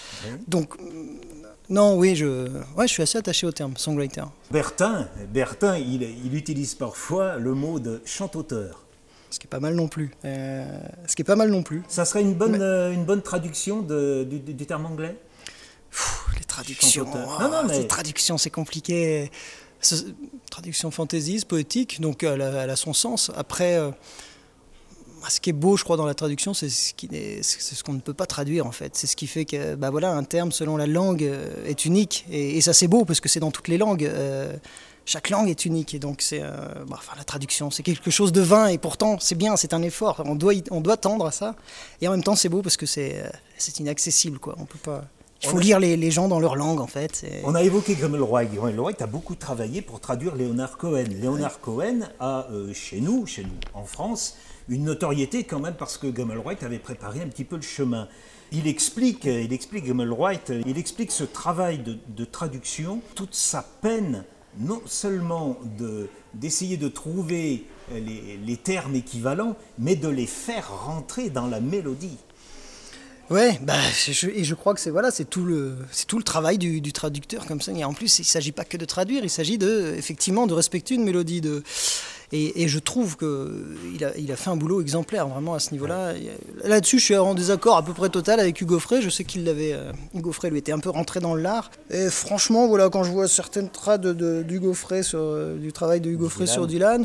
Donc 0.49 0.75
non, 1.71 1.97
oui, 1.97 2.17
je, 2.17 2.49
ouais, 2.77 2.89
je 2.89 2.93
suis 2.93 3.03
assez 3.03 3.17
attaché 3.17 3.47
au 3.47 3.53
terme 3.53 3.77
songwriter. 3.77 4.25
Bertin, 4.51 5.09
Bertin 5.33 5.79
il, 5.79 6.03
il 6.03 6.35
utilise 6.35 6.75
parfois 6.75 7.37
le 7.37 7.55
mot 7.55 7.79
de 7.79 8.03
chantauteur. 8.05 8.85
Ce 9.31 9.39
qui 9.39 9.47
est 9.47 9.51
pas 9.51 9.61
mal 9.61 9.75
non 9.75 9.87
plus. 9.87 10.11
Euh, 10.25 10.65
ce 11.07 11.15
qui 11.15 11.23
est 11.23 11.25
pas 11.25 11.37
mal 11.37 11.51
non 11.51 11.63
plus. 11.63 11.85
Ça 11.87 12.05
serait 12.05 12.23
une 12.23 12.35
bonne, 12.35 12.61
euh, 12.61 12.93
une 12.93 13.05
bonne 13.05 13.23
traduction 13.23 13.81
de, 13.81 14.25
du, 14.25 14.67
terme 14.67 14.87
anglais? 14.87 15.17
Les 16.37 16.45
traductions. 16.45 17.05
non, 17.05 17.49
non, 17.49 17.63
mais... 17.69 17.79
Les 17.79 17.87
traductions, 17.87 18.37
c'est 18.37 18.51
compliqué. 18.51 19.31
Traduction 20.51 20.91
fantaisiste, 20.91 21.47
poétique, 21.47 22.01
donc 22.01 22.25
elle 22.25 22.43
a, 22.43 22.65
elle 22.65 22.71
a 22.71 22.77
son 22.77 22.93
sens. 22.93 23.31
Après. 23.37 23.77
Euh, 23.77 23.93
ce 25.29 25.41
qui 25.41 25.51
est 25.51 25.55
beau, 25.55 25.77
je 25.77 25.85
crois, 25.85 25.97
dans 25.97 26.07
la 26.07 26.15
traduction, 26.15 26.55
c'est 26.55 26.71
ce 26.71 26.95
qu'on 26.95 27.93
ce 27.93 27.97
ne 27.97 28.01
peut 28.01 28.15
pas 28.15 28.27
traduire, 28.27 28.67
en 28.67 28.73
fait. 28.73 28.97
C'est 28.97 29.07
ce 29.07 29.17
qui 29.17 29.27
fait 29.27 29.45
que, 29.45 29.75
bah 29.75 29.91
voilà, 29.91 30.13
un 30.13 30.25
terme, 30.25 30.53
selon 30.53 30.77
la 30.77 30.87
langue, 30.87 31.25
euh, 31.25 31.67
est 31.67 31.85
unique. 31.85 32.25
Et, 32.31 32.61
ça, 32.61 32.73
c'est 32.73 32.89
beau, 32.89 33.05
parce 33.05 33.21
que 33.21 33.29
c'est 33.29 33.41
dans 33.41 33.51
toutes 33.51 33.69
les 33.69 33.79
langues. 33.79 34.05
Euh, 34.05 34.57
chaque 35.05 35.29
langue 35.31 35.49
est 35.49 35.65
unique. 35.65 35.95
Et 35.95 35.99
donc, 35.99 36.23
c'est, 36.23 36.41
euh, 36.43 36.49
bah, 36.89 36.97
enfin, 36.99 37.13
la 37.19 37.25
traduction, 37.25 37.71
c'est 37.71 37.83
quelque 37.83 38.11
chose 38.11 38.33
de 38.33 38.41
vain. 38.41 38.69
Et 38.69 38.79
pourtant, 38.79 39.19
c'est 39.21 39.35
bien, 39.35 39.57
c'est 39.57 39.75
un 39.75 39.83
effort. 39.83 40.23
On 40.25 40.37
doit, 40.37 40.55
on 40.71 40.81
doit 40.81 40.97
tendre 40.97 41.27
à 41.27 41.33
ça. 41.33 41.55
Et 42.01 42.09
en 42.09 42.13
même 42.13 42.23
temps, 42.23 42.37
c'est 42.37 42.49
beau, 42.49 42.63
parce 42.63 42.77
que 42.77 42.87
c'est, 42.87 43.23
inaccessible, 43.79 44.39
quoi. 44.39 44.55
On 44.59 44.65
peut 44.65 44.79
pas... 44.79 45.05
Il 45.43 45.49
faut 45.49 45.59
lire 45.59 45.81
les, 45.81 45.97
les, 45.97 46.11
gens 46.11 46.29
dans 46.29 46.39
leur 46.39 46.55
langue, 46.55 46.81
en 46.81 46.87
fait. 46.87 47.25
On 47.45 47.55
a 47.55 47.63
évoqué 47.63 47.95
Grummelroy. 47.95 48.45
Grummelroy 48.45 48.93
a 49.01 49.07
beaucoup 49.07 49.35
travaillé 49.35 49.81
pour 49.81 49.99
traduire 49.99 50.35
Léonard 50.35 50.77
Cohen. 50.77 51.05
Léonard 51.19 51.61
Cohen 51.61 52.01
a, 52.21 52.47
chez 52.75 53.01
nous, 53.01 53.27
chez 53.27 53.45
nous, 53.45 53.59
en 53.73 53.87
France, 53.87 54.37
une 54.71 54.85
notoriété 54.85 55.45
quand 55.45 55.59
même 55.59 55.75
parce 55.75 55.99
que 55.99 56.07
Gummelwright 56.07 56.63
avait 56.63 56.79
préparé 56.79 57.21
un 57.21 57.29
petit 57.29 57.45
peu 57.45 57.57
le 57.57 57.63
chemin. 57.63 58.09
Il 58.53 58.67
explique, 58.67 59.25
il 59.25 59.53
explique 59.53 59.85
Gummelwright, 59.85 60.53
il 60.67 60.79
explique 60.79 61.11
ce 61.11 61.25
travail 61.25 61.83
de, 61.85 62.25
traduction, 62.25 63.03
toute 63.15 63.35
sa 63.35 63.63
peine, 63.63 64.25
non 64.59 64.81
seulement 64.87 65.59
d'essayer 66.35 66.77
de, 66.77 66.89
trouver 66.89 67.67
les, 67.93 68.57
termes 68.57 68.95
équivalents, 68.95 69.57
mais 69.79 69.97
de 69.97 70.09
les 70.09 70.27
faire 70.27 70.85
rentrer 70.87 71.31
dans 71.31 71.47
la 71.47 71.61
mélodie. 71.61 72.19
Ouais, 73.29 73.61
bah, 73.63 73.75
et 74.09 74.43
je 74.43 74.55
crois 74.57 74.75
que 74.75 74.81
c'est 74.81 74.91
voilà, 74.91 75.11
tout 75.13 75.45
le 75.45 75.77
travail 76.25 76.59
du, 76.59 76.93
traducteur 76.93 77.47
comme 77.47 77.61
ça. 77.61 77.73
Et 77.73 77.85
en 77.85 77.93
plus, 77.93 78.19
il 78.19 78.23
ne 78.23 78.27
s'agit 78.27 78.53
pas 78.53 78.65
que 78.65 78.77
de 78.77 78.85
traduire, 78.85 79.23
il 79.23 79.31
s'agit 79.31 79.59
effectivement 79.97 80.49
de 80.49 80.55
respecter 80.55 80.95
une 80.95 81.05
mélodie, 81.05 81.41
et, 82.33 82.69
je 82.69 82.79
trouve 82.79 83.17
qu'il 83.17 84.05
a, 84.05 84.17
il 84.17 84.31
a 84.31 84.37
fait 84.37 84.51
un 84.51 84.57
boulot 84.57 84.81
exemplaire 84.81 85.27
vraiment 85.27 85.55
à 85.55 85.59
ce 85.59 85.73
niveau-là. 85.73 86.13
Là-dessus, 86.63 87.01
je 87.01 87.05
suis 87.05 87.17
en 87.17 87.35
désaccord 87.35 87.77
à 87.77 87.85
peu 87.85 87.93
près 87.93 88.09
total 88.09 88.39
avec 88.39 88.61
Hugo 88.61 88.79
Frey. 88.79 89.03
Je 89.03 89.11
sais 89.11 89.25
qu'il 89.25 89.45
l'avait. 89.45 89.73
Euh, 89.73 89.91
Hugo 90.15 90.31
Frey 90.31 90.49
lui 90.51 90.59
était 90.59 90.71
un 90.71 90.79
peu 90.79 90.91
rentré 90.91 91.19
dans 91.19 91.35
l'art. 91.35 91.73
Et 91.91 92.09
franchement, 92.09 92.69
voilà, 92.69 92.89
quand 92.89 93.03
je 93.03 93.11
vois 93.11 93.27
certaines 93.27 93.69
trades 93.69 94.07
d'Hugo 94.47 94.75
Frey 94.75 95.03
sur, 95.03 95.19
euh, 95.19 95.57
du 95.57 95.73
travail 95.73 96.01
de 96.01 96.09
Hugo 96.09 96.29
Frey 96.29 96.47
sur 96.47 96.69
Dylan, 96.69 97.05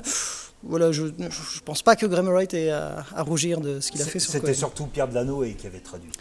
voilà, 0.62 0.92
je 0.92 1.04
ne 1.04 1.62
pense 1.64 1.82
pas 1.82 1.96
que 1.96 2.06
Graham 2.06 2.28
Wright 2.28 2.54
ait 2.54 2.70
à, 2.70 3.04
rougir 3.18 3.62
de 3.62 3.80
ce 3.80 3.92
qu'il 3.92 4.02
a 4.04 4.06
fait 4.06 4.20
sur 4.20 4.32
C'était 4.32 4.54
surtout 4.54 4.86
Pierre 4.86 5.08
Delanoë 5.08 5.56
qui 5.56 5.66
avait 5.66 5.80
traduit. 5.80 6.12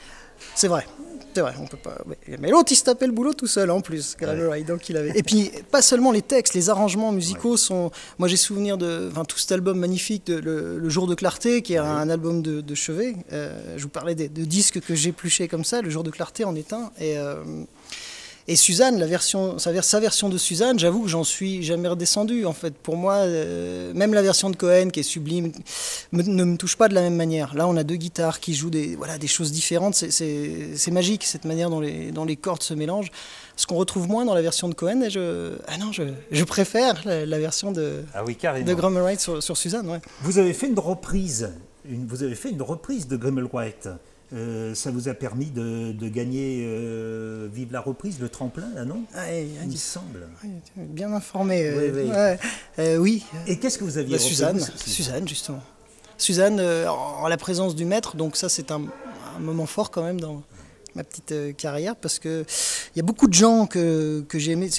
C'est 0.55 0.69
vrai. 0.69 0.87
C'est 1.35 1.41
vrai, 1.41 1.55
on 1.61 1.67
peut 1.67 1.77
pas. 1.77 1.99
Mais 2.39 2.51
l'autre, 2.51 2.71
il 2.71 2.77
se 2.77 2.85
tapait 2.85 3.07
le 3.07 3.13
boulot 3.13 3.35
tout 3.35 3.49
seul 3.49 3.71
en 3.71 3.81
plus, 3.81 4.17
Wright. 4.21 4.67
Donc 4.67 4.89
il 4.89 4.97
avait. 4.97 5.19
Et 5.19 5.25
puis 5.25 5.51
pas 5.73 5.83
seulement 5.83 6.13
les 6.13 6.23
textes, 6.23 6.55
les 6.55 6.71
arrangements 6.71 7.11
musicaux 7.11 7.57
sont. 7.57 7.91
Moi, 8.19 8.29
j'ai 8.29 8.37
souvenir 8.37 8.79
de 8.79 9.09
enfin, 9.11 9.25
tout 9.25 9.39
cet 9.39 9.51
album 9.51 9.79
magnifique 9.79 10.27
de 10.27 10.37
le, 10.37 10.89
Jour 10.89 11.09
de 11.09 11.17
clarté, 11.17 11.63
qui 11.63 11.75
est 11.75 11.79
un 11.79 12.09
album 12.09 12.41
de, 12.41 12.75
chevet. 12.75 13.17
Euh, 13.33 13.75
je 13.77 13.83
vous 13.83 13.89
parlais 13.89 14.15
de, 14.15 14.45
disques 14.45 14.81
que 14.81 14.95
j'épluchais 14.95 15.49
comme 15.49 15.65
ça. 15.65 15.83
Le 15.83 15.91
Jour 15.91 16.05
de 16.05 16.11
clarté 16.11 16.45
en 16.45 16.55
est 16.55 16.73
un. 16.73 16.93
Et 17.01 17.19
euh, 17.19 17.43
et 18.47 18.57
Suzanne, 18.57 18.99
la 18.99 19.07
version, 19.07 19.59
sa, 19.59 20.01
version 20.01 20.29
de 20.29 20.37
Suzanne, 20.37 20.79
j'avoue 20.79 21.05
que 21.05 21.09
j'en 21.09 21.25
suis 21.25 21.63
jamais 21.63 21.89
redescendu. 21.89 22.45
En 22.45 22.53
fait, 22.53 22.75
pour 22.77 22.97
moi, 22.97 23.15
euh, 23.15 23.93
même 23.95 24.13
la 24.13 24.21
version 24.21 24.51
de 24.51 24.57
Cohen, 24.57 24.91
qui 24.91 25.01
est 25.01 25.05
sublime, 25.05 25.51
ne 26.13 26.45
me 26.45 26.57
touche 26.59 26.77
pas 26.77 26.89
de 26.89 26.95
la 26.95 27.01
même 27.01 27.17
manière. 27.17 27.55
Là, 27.55 27.67
on 27.67 27.77
a 27.79 27.85
deux 27.85 27.97
guitares 27.97 28.41
qui 28.41 28.55
jouent 28.55 28.69
des, 28.69 28.97
voilà, 28.97 29.17
des 29.17 29.29
choses 29.29 29.51
différentes. 29.51 29.95
C'est 29.95 30.91
magique 30.91 31.25
cette 31.25 31.47
manière 31.47 31.71
dont 31.71 31.81
les, 31.81 32.13
dont 32.13 32.27
les 32.27 32.37
cordes 32.37 32.63
se 32.63 32.75
mélangent. 32.75 33.11
Ce 33.57 33.67
qu'on 33.67 33.77
retrouve 33.77 34.09
moins 34.09 34.27
dans 34.27 34.35
la 34.35 34.43
version 34.43 34.69
de 34.69 34.75
Cohen, 34.75 35.01
et 35.01 35.11
je, 35.11 35.57
ah 35.67 35.79
non, 35.79 35.93
je, 35.93 36.03
je 36.31 36.45
préfère 36.45 37.01
la, 37.07 37.39
version 37.39 37.73
de, 37.73 38.03
ah 38.13 38.25
oui, 38.25 38.37
de 38.37 38.75
Grummelwright 38.75 39.21
sur, 39.21 39.43
sur 39.43 39.57
Suzanne. 39.57 39.89
Ouais. 39.89 40.01
Vous 40.23 40.39
avez 40.39 40.53
fait 40.53 40.67
une 40.67 40.79
reprise, 40.79 41.51
une, 41.89 42.07
vous 42.07 42.23
avez 42.23 42.35
fait 42.35 42.51
une 42.51 42.63
reprise 42.63 43.09
de 43.09 43.17
Grummelwright. 43.17 43.89
Euh, 44.35 44.75
ça 44.75 44.91
vous 44.91 45.09
a 45.09 45.15
permis 45.15 45.47
de, 45.47 46.09
gagner 46.09 46.65
euh, 46.67 47.49
Vive 47.53 47.73
la 47.73 47.81
reprise, 47.81 48.19
le 48.21 48.29
tremplin, 48.29 48.69
là, 48.75 48.85
non 48.85 49.05
ah, 49.15 49.33
Il 49.33 49.71
me 49.71 49.77
semble. 49.77 50.27
bien 50.75 51.13
informé. 51.13 51.63
Euh, 52.79 52.97
oui. 52.97 53.25
Et 53.47 53.59
qu'est-ce 53.59 53.79
que 53.79 53.85
vous 53.85 53.99
aviez 53.99 54.17
bah, 54.17 54.23
Suzanne, 54.23 54.61
Suzanne, 54.87 55.29
justement. 55.29 55.63
Suzanne, 56.19 56.61
en 56.61 57.29
la 57.29 57.37
présence 57.37 57.75
du 57.75 57.85
maître, 57.85 58.17
donc 58.17 58.37
ça 58.37 58.49
c'est 58.49 58.71
un, 58.71 58.83
moment 59.41 59.67
fort 59.67 59.91
quand 59.91 60.03
même 60.03 60.21
dans 60.21 60.43
ma 60.95 61.03
petite 61.03 61.57
carrière 61.57 61.97
parce 61.97 62.21
que 62.21 62.45
il 62.95 62.99
y 62.99 63.01
a 63.01 63.03
beaucoup 63.03 63.27
de 63.27 63.35
gens 63.35 63.67
que, 63.67 64.25
que 64.29 64.39
j'ai 64.39 64.53
aimés. 64.53 64.71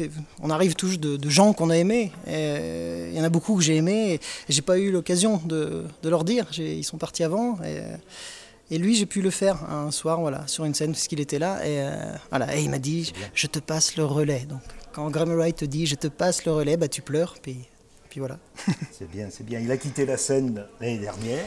On 0.42 0.50
arrive 0.50 0.76
tous 0.76 0.98
de, 0.98 1.30
gens 1.30 1.54
qu'on 1.54 1.70
a 1.70 1.78
aimés. 1.78 2.12
Il 2.28 3.16
y 3.16 3.20
en 3.20 3.24
a 3.24 3.30
beaucoup 3.30 3.56
que 3.56 3.62
j'ai 3.62 3.76
aimés 3.76 4.14
et, 4.14 4.20
j'ai 4.50 4.62
pas 4.62 4.78
eu 4.78 4.92
l'occasion 4.92 5.42
de, 5.46 5.84
de, 6.04 6.10
leur 6.10 6.24
dire. 6.24 6.46
Ils 6.58 6.86
sont 6.86 6.98
partis 6.98 7.24
avant. 7.24 7.58
Et, 7.64 7.82
et 8.72 8.78
lui, 8.80 8.96
j'ai 8.96 9.06
pu 9.06 9.22
le 9.22 9.30
faire 9.30 9.70
un 9.70 9.92
soir, 9.92 10.20
voilà, 10.20 10.48
sur 10.48 10.66
une 10.66 10.74
scène, 10.74 10.92
puisqu'il 10.92 11.20
était 11.20 11.38
là. 11.38 11.66
Et, 11.66 11.82
euh, 11.82 12.14
voilà, 12.30 12.56
et 12.58 12.64
il 12.64 12.70
m'a 12.70 12.80
dit 12.80 13.14
Je 13.34 13.48
te 13.48 13.60
passe 13.60 13.96
le 13.96 14.06
relais. 14.06 14.46
Donc, 14.50 14.62
quand 14.92 15.10
Graham 15.10 15.36
Wright 15.36 15.56
te 15.56 15.66
dit 15.66 15.86
Je 15.86 15.96
te 15.96 16.08
passe 16.08 16.46
le 16.46 16.52
relais, 16.52 16.76
bah, 16.76 16.88
tu 16.88 17.02
pleures, 17.02 17.36
puis, 17.42 17.60
puis 18.10 18.20
voilà. 18.20 18.40
c'est 18.92 19.10
bien, 19.10 19.28
c'est 19.30 19.46
bien. 19.46 19.60
Il 19.60 19.72
a 19.72 19.78
quitté 19.78 20.06
la 20.06 20.18
scène 20.18 20.66
l'année 20.82 20.98
dernière, 20.98 21.46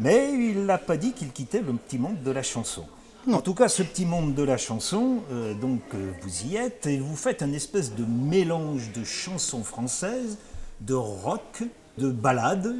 mais 0.00 0.32
il 0.32 0.64
n'a 0.64 0.78
pas 0.78 0.96
dit 0.96 1.12
qu'il 1.12 1.30
quittait 1.30 1.60
le 1.60 1.74
petit 1.74 1.98
monde 1.98 2.22
de 2.22 2.30
la 2.32 2.42
chanson. 2.42 2.84
En 3.30 3.40
tout 3.40 3.54
cas, 3.54 3.68
ce 3.68 3.84
petit 3.84 4.04
monde 4.04 4.34
de 4.34 4.42
la 4.42 4.56
chanson, 4.56 5.18
euh, 5.30 5.54
donc 5.54 5.80
euh, 5.94 6.10
vous 6.22 6.46
y 6.46 6.56
êtes 6.56 6.86
et 6.86 6.98
vous 6.98 7.14
faites 7.14 7.40
un 7.42 7.52
espèce 7.52 7.94
de 7.94 8.04
mélange 8.04 8.90
de 8.92 9.04
chansons 9.04 9.62
françaises, 9.62 10.38
de 10.80 10.94
rock, 10.94 11.62
de 11.98 12.10
ballades, 12.10 12.74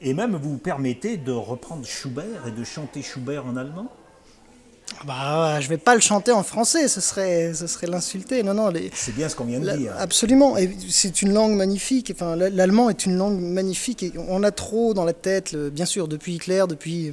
et 0.00 0.14
même 0.14 0.36
vous 0.36 0.52
vous 0.52 0.58
permettez 0.58 1.16
de 1.16 1.32
reprendre 1.32 1.86
Schubert 1.86 2.46
et 2.46 2.50
de 2.50 2.64
chanter 2.64 3.02
Schubert 3.02 3.46
en 3.46 3.56
allemand? 3.56 3.90
Bah, 5.04 5.60
je 5.60 5.68
vais 5.68 5.78
pas 5.78 5.94
le 5.94 6.00
chanter 6.00 6.30
en 6.30 6.42
français, 6.42 6.88
ce 6.88 7.00
serait, 7.00 7.52
ce 7.54 7.66
serait 7.66 7.86
l'insulter. 7.86 8.42
Non, 8.42 8.54
non. 8.54 8.72
C'est 8.94 9.14
bien 9.14 9.28
ce 9.28 9.34
qu'on 9.34 9.44
vient 9.44 9.60
de 9.60 9.70
dire. 9.76 9.92
Absolument. 9.98 10.56
Et 10.56 10.70
c'est 10.88 11.22
une 11.22 11.32
langue 11.32 11.54
magnifique. 11.54 12.12
Enfin, 12.14 12.36
l'allemand 12.36 12.88
est 12.88 13.04
une 13.04 13.16
langue 13.16 13.38
magnifique. 13.40 14.04
Et 14.04 14.12
on 14.28 14.42
a 14.42 14.52
trop 14.52 14.94
dans 14.94 15.04
la 15.04 15.12
tête, 15.12 15.56
bien 15.56 15.86
sûr, 15.86 16.08
depuis 16.08 16.36
Hitler, 16.36 16.64
depuis 16.68 17.12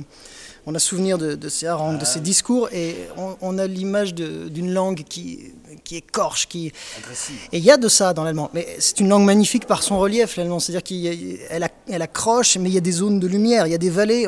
on 0.65 0.75
a 0.75 0.79
souvenir 0.79 1.17
de, 1.17 1.35
de 1.35 1.49
ces 1.49 1.67
harangues, 1.67 1.99
de 1.99 2.05
ces 2.05 2.19
ah. 2.19 2.21
discours, 2.21 2.69
et 2.71 2.95
on, 3.41 3.57
a 3.57 3.67
l'image 3.67 4.13
d'une 4.13 4.73
langue 4.73 5.03
qui, 5.03 5.51
qui 5.83 5.97
écorche, 5.97 6.47
qui... 6.47 6.71
Agressive. 6.97 7.35
Et 7.51 7.57
il 7.57 7.63
y 7.63 7.71
a 7.71 7.77
de 7.77 7.87
ça 7.89 8.13
dans 8.13 8.23
l'allemand. 8.23 8.49
Mais 8.53 8.67
c'est 8.79 8.99
une 8.99 9.09
langue 9.09 9.25
magnifique 9.25 9.65
par 9.65 9.83
son 9.83 9.99
relief, 9.99 10.37
l'allemand. 10.37 10.59
C'est-à-dire 10.59 10.83
qu'elle 10.83 11.69
elle 11.89 12.01
accroche, 12.01 12.57
mais 12.57 12.69
il 12.69 12.75
y 12.75 12.77
a 12.77 12.81
des 12.81 12.91
zones 12.91 13.19
de 13.19 13.27
lumière, 13.27 13.67
il 13.67 13.71
y 13.71 13.75
a 13.75 13.79
des 13.79 13.89
vallées. 13.89 14.25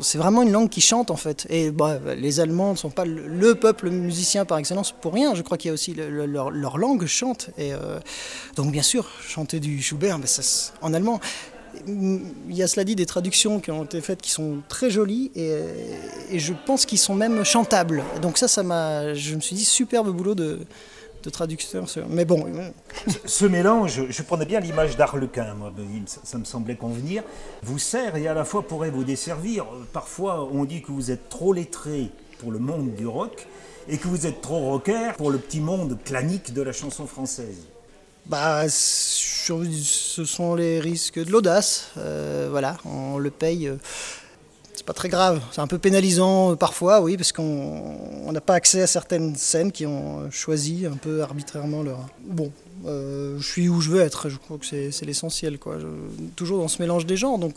C'est 0.00 0.18
vraiment 0.18 0.42
une 0.42 0.50
langue 0.50 0.68
qui 0.68 0.80
chante, 0.80 1.10
en 1.10 1.16
fait. 1.16 1.46
Et 1.50 1.70
bah, 1.70 1.98
les 2.16 2.40
Allemands 2.40 2.72
ne 2.72 2.76
sont 2.76 2.90
pas 2.90 3.04
le, 3.04 3.54
peuple 3.54 3.90
musicien 3.90 4.44
par 4.44 4.58
excellence 4.58 4.92
pour 4.92 5.12
rien. 5.12 5.34
Je 5.34 5.42
crois 5.42 5.56
qu'il 5.56 5.68
y 5.68 5.70
a 5.70 5.74
aussi 5.74 5.94
leur, 5.94 6.78
langue 6.78 7.06
chante. 7.06 7.50
Et 7.58 7.72
euh, 7.72 8.00
donc, 8.56 8.72
bien 8.72 8.82
sûr, 8.82 9.08
chanter 9.26 9.60
du 9.60 9.80
Schubert, 9.82 10.18
mais 10.18 10.26
ça, 10.26 10.42
en 10.82 10.94
allemand 10.94 11.20
il 11.86 12.54
y 12.54 12.62
a 12.62 12.68
cela 12.68 12.84
dit 12.84 12.96
des 12.96 13.06
traductions 13.06 13.60
qui 13.60 13.70
ont 13.70 13.84
été 13.84 14.00
faites 14.00 14.20
qui 14.20 14.30
sont 14.30 14.58
très 14.68 14.90
jolies 14.90 15.30
et, 15.34 16.38
je 16.38 16.52
pense 16.66 16.86
qu'ils 16.86 16.98
sont 16.98 17.14
même 17.14 17.44
chantables. 17.44 18.02
Donc 18.22 18.38
ça, 18.38 18.48
ça 18.48 18.62
m'a, 18.62 19.14
je 19.14 19.34
me 19.34 19.40
suis 19.40 19.56
dit 19.56 19.64
superbe 19.64 20.10
boulot 20.10 20.34
de, 20.34 20.60
traducteur. 21.32 21.84
Mais 22.08 22.24
bon. 22.24 22.46
Ce, 23.26 23.44
mélange, 23.44 24.06
je 24.08 24.22
prenais 24.22 24.46
bien 24.46 24.60
l'image 24.60 24.96
d'Arlequin, 24.96 25.54
moi, 25.54 25.72
ça, 26.06 26.38
me 26.38 26.44
semblait 26.44 26.76
convenir, 26.76 27.22
vous 27.62 27.78
sert 27.78 28.16
et 28.16 28.26
à 28.26 28.34
la 28.34 28.44
fois 28.44 28.66
pourrait 28.66 28.90
vous 28.90 29.04
desservir. 29.04 29.66
Parfois, 29.92 30.48
on 30.52 30.64
dit 30.64 30.82
que 30.82 30.92
vous 30.92 31.10
êtes 31.10 31.28
trop 31.28 31.52
lettré 31.52 32.10
pour 32.38 32.52
le 32.52 32.58
monde 32.58 32.94
du 32.94 33.06
rock 33.06 33.46
et 33.88 33.98
que 33.98 34.08
vous 34.08 34.26
êtes 34.26 34.40
trop 34.40 34.70
rocker 34.70 35.12
pour 35.16 35.30
le 35.30 35.38
petit 35.38 35.60
monde 35.60 35.98
clanique 36.04 36.54
de 36.54 36.62
la 36.62 36.72
chanson 36.72 37.06
française. 37.06 37.66
Bah, 38.30 38.68
ce 38.68 40.24
sont 40.24 40.54
les 40.54 40.78
risques 40.78 41.18
de 41.18 41.32
l'audace. 41.32 41.90
Euh, 41.98 42.46
voilà, 42.48 42.76
on 42.84 43.18
le 43.18 43.28
paye. 43.28 43.66
Euh, 43.66 43.74
c'est 44.72 44.86
pas 44.86 44.92
très 44.92 45.08
grave. 45.08 45.40
C'est 45.50 45.60
un 45.60 45.66
peu 45.66 45.78
pénalisant 45.78 46.52
euh, 46.52 46.54
parfois, 46.54 47.00
oui, 47.00 47.16
parce 47.16 47.32
qu'on 47.32 48.30
n'a 48.30 48.40
pas 48.40 48.54
accès 48.54 48.82
à 48.82 48.86
certaines 48.86 49.34
scènes 49.34 49.72
qui 49.72 49.84
ont 49.84 50.30
choisi 50.30 50.86
un 50.86 50.94
peu 50.94 51.22
arbitrairement 51.22 51.82
leur. 51.82 52.06
Bon, 52.24 52.52
je 52.84 53.42
suis 53.42 53.68
où 53.68 53.80
je 53.80 53.90
veux 53.90 54.00
être. 54.00 54.28
Je 54.28 54.36
crois 54.36 54.58
que 54.58 54.64
c'est 54.64 55.04
l'essentiel, 55.04 55.58
quoi. 55.58 55.78
toujours 56.36 56.60
dans 56.60 56.68
ce 56.68 56.80
mélange 56.80 57.06
des 57.06 57.16
genres, 57.16 57.38
donc. 57.38 57.56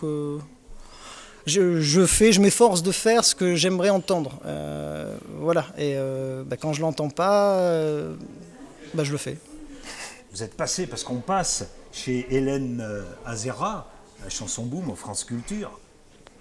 Je, 1.45 2.05
fais, 2.07 2.31
je 2.31 2.41
m'efforce 2.41 2.81
de 2.81 2.91
faire 2.91 3.23
ce 3.25 3.35
que 3.35 3.53
j'aimerais 3.53 3.91
entendre. 3.91 4.39
voilà. 5.39 5.67
Et 5.77 5.95
bah, 6.47 6.57
quand 6.59 6.73
je 6.73 6.81
l'entends 6.81 7.09
pas, 7.09 7.59
bah, 8.95 9.03
je 9.03 9.11
le 9.11 9.19
fais. 9.19 9.37
Vous 10.33 10.41
êtes 10.41 10.57
passé, 10.57 10.87
parce 10.87 11.03
qu'on 11.03 11.19
passe 11.19 11.63
chez 11.91 12.25
Hélène 12.31 12.81
euh, 12.81 13.03
Azera, 13.23 13.87
la 14.23 14.29
chanson 14.29 14.63
Boom 14.63 14.89
au 14.89 14.95
France 14.95 15.25
Culture, 15.25 15.79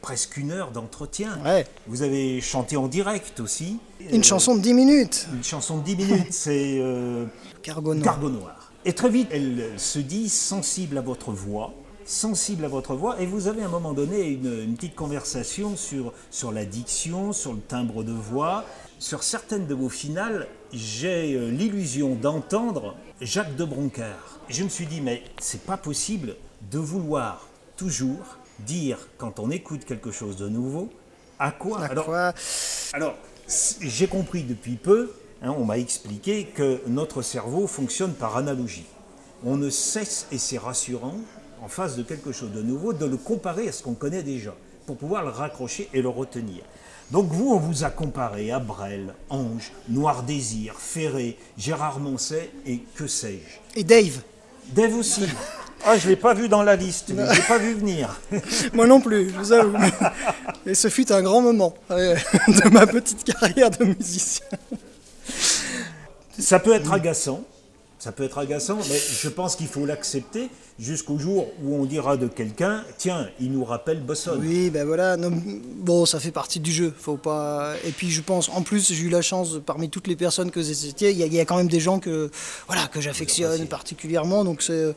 presque 0.01 0.39
une 0.39 0.51
heure 0.51 0.71
d'entretien. 0.71 1.39
Vous 1.87 2.01
avez 2.01 2.41
chanté 2.41 2.79
en 2.79 2.89
direct 2.89 3.39
aussi. 3.39 3.81
Une 4.01 4.21
euh, 4.21 4.23
chanson 4.23 4.57
de 4.57 4.63
10 4.63 4.73
minutes. 4.73 5.29
Une 5.35 5.45
chanson 5.45 5.77
de 5.77 5.83
10 5.83 5.97
minutes, 5.97 6.33
c'est 6.33 6.79
euh, 6.81 7.27
Cargo, 7.63 7.93
Noir. 7.95 8.73
Et 8.87 8.95
très 8.95 9.11
vite, 9.11 9.29
elle 9.31 9.75
se 9.77 9.99
dit 9.99 10.31
sensible 10.31 10.97
à 10.97 11.03
votre 11.03 11.31
voix, 11.31 11.75
sensible 12.07 12.65
à 12.65 12.69
votre 12.69 12.95
voix, 12.95 13.21
et 13.21 13.27
vous 13.27 13.47
avez 13.47 13.61
à 13.61 13.67
un 13.67 13.69
moment 13.69 13.93
donné 13.93 14.23
une, 14.23 14.75
petite 14.75 14.95
conversation 14.95 15.77
sur, 15.77 16.15
sur 16.31 16.51
la 16.51 16.65
diction, 16.65 17.35
sur 17.35 17.53
le 17.53 17.61
timbre 17.61 18.05
de 18.05 18.13
voix. 18.13 18.65
Sur 18.99 19.23
certaines 19.23 19.67
de 19.67 19.75
vos 19.75 19.91
finales, 19.91 20.49
j'ai 20.73 21.39
l'illusion 21.51 22.15
d'entendre 22.15 22.97
Jacques 23.21 23.57
de 23.57 23.65
Broncar. 23.65 24.41
Je 24.49 24.65
me 24.65 24.69
suis 24.69 24.87
dit, 24.87 25.01
mais 25.01 25.23
c'est 25.41 25.63
pas 25.63 25.77
possible 25.77 26.37
de 26.71 26.79
vouloir 26.79 27.49
toujours 27.77 28.39
dire, 28.61 28.99
quand 29.19 29.39
on 29.39 29.51
écoute 29.51 29.85
quelque 29.85 30.11
chose 30.11 30.37
de 30.37 30.49
nouveau, 30.49 30.91
à 31.39 31.51
quoi 31.51 31.81
Alors, 31.83 32.11
alors 32.93 33.15
j'ai 33.81 34.07
compris 34.07 34.45
depuis 34.45 34.77
peu, 34.77 35.13
hein, 35.43 35.55
on 35.59 35.65
m'a 35.65 35.79
expliqué 35.79 36.45
que 36.45 36.81
notre 36.87 37.23
cerveau 37.23 37.67
fonctionne 37.67 38.15
par 38.15 38.37
analogie. 38.37 38.87
On 39.45 39.57
ne 39.57 39.71
cesse, 39.71 40.27
et 40.31 40.39
c'est 40.39 40.59
rassurant, 40.59 41.17
en 41.63 41.69
face 41.69 41.97
de 41.97 42.03
quelque 42.03 42.33
chose 42.33 42.53
de 42.53 42.63
nouveau, 42.63 42.93
de 42.93 43.07
le 43.07 43.17
comparer 43.17 43.69
à 43.69 43.73
ce 43.73 43.83
qu'on 43.83 43.95
connaît 43.95 44.23
déjà, 44.23 44.55
pour 44.87 44.97
pouvoir 44.97 45.25
le 45.25 45.31
raccrocher 45.31 45.89
et 45.93 46.03
le 46.03 46.09
retenir. 46.09 46.63
Donc 47.11 47.27
vous, 47.31 47.53
on 47.53 47.59
vous 47.59 47.85
a 47.85 47.91
comparé 47.91 48.51
à 48.53 48.59
Brel, 48.59 49.15
Ange, 49.29 49.73
Noir 49.89 50.23
Désir, 50.23 50.75
Ferré, 50.79 51.37
Gérard 51.59 52.01
Moncet 52.01 52.51
et 52.67 52.81
que 52.95 53.07
sais-je. 53.07 53.79
Et 53.79 53.85
Dave. 53.85 54.23
Dave 54.75 54.95
aussi. 54.97 55.25
Ah, 55.85 55.99
je 55.99 56.05
ne 56.05 56.11
l'ai 56.11 56.17
pas 56.17 56.33
vu 56.33 56.49
dans 56.49 56.63
la 56.63 56.77
liste, 56.77 57.07
je 57.09 57.15
ne 57.15 57.29
l'ai 57.29 57.41
pas 57.41 57.59
vu 57.59 57.75
venir. 57.75 58.21
Moi 58.73 58.87
non 58.87 59.01
plus, 59.01 59.31
je 59.31 59.35
vous 59.35 59.53
avoue. 59.53 59.77
Et 60.67 60.75
ce 60.77 60.87
fut 60.87 61.11
un 61.11 61.23
grand 61.23 61.41
moment 61.41 61.75
euh, 61.91 62.15
de 62.47 62.69
ma 62.69 62.87
petite 62.87 63.25
carrière 63.25 63.69
de 63.69 63.87
musicien. 63.87 64.47
Ça 66.39 66.61
peut 66.61 66.73
être 66.73 66.93
agaçant, 66.93 67.43
ça 68.03 68.11
peut 68.11 68.25
être 68.25 68.39
agaçant, 68.39 68.79
mais 68.91 68.99
je 68.99 69.29
pense 69.29 69.55
qu'il 69.55 69.69
faut 69.69 69.87
l'accepter 69.87 70.49
jusqu'au 70.77 71.21
jour 71.21 71.47
où 71.63 71.77
on 71.77 71.85
dira 71.85 72.17
de 72.17 72.27
quelqu'un 72.27 72.83
tiens, 72.99 73.29
il 73.39 73.53
nous 73.53 73.65
rappelle 73.65 74.01
Bosson. 74.01 74.39
Oui, 74.41 74.71
ben 74.71 74.85
voilà. 74.85 75.17
bon, 75.17 76.05
ça 76.05 76.19
fait 76.19 76.33
partie 76.33 76.59
du 76.59 76.73
jeu. 76.73 76.93
Faut 76.99 77.17
pas. 77.17 77.75
Et 77.85 77.93
puis 77.93 78.11
je 78.11 78.21
pense, 78.21 78.49
en 78.49 78.63
plus, 78.63 78.93
j'ai 78.93 79.05
eu 79.05 79.09
la 79.09 79.23
chance 79.23 79.61
parmi 79.65 79.89
toutes 79.89 80.09
les 80.09 80.17
personnes 80.17 80.51
que 80.51 80.63
j'ai 80.63 80.75
citées, 80.75 81.13
il 81.13 81.33
y, 81.33 81.39
a 81.39 81.45
quand 81.45 81.57
même 81.57 81.69
des 81.69 81.79
gens 81.79 82.01
que 82.01 82.29
voilà 82.67 82.89
que 82.89 83.01
j'affectionne 83.01 83.69
particulièrement. 83.69 84.43
Donc 84.43 84.63
c'est 84.63 84.97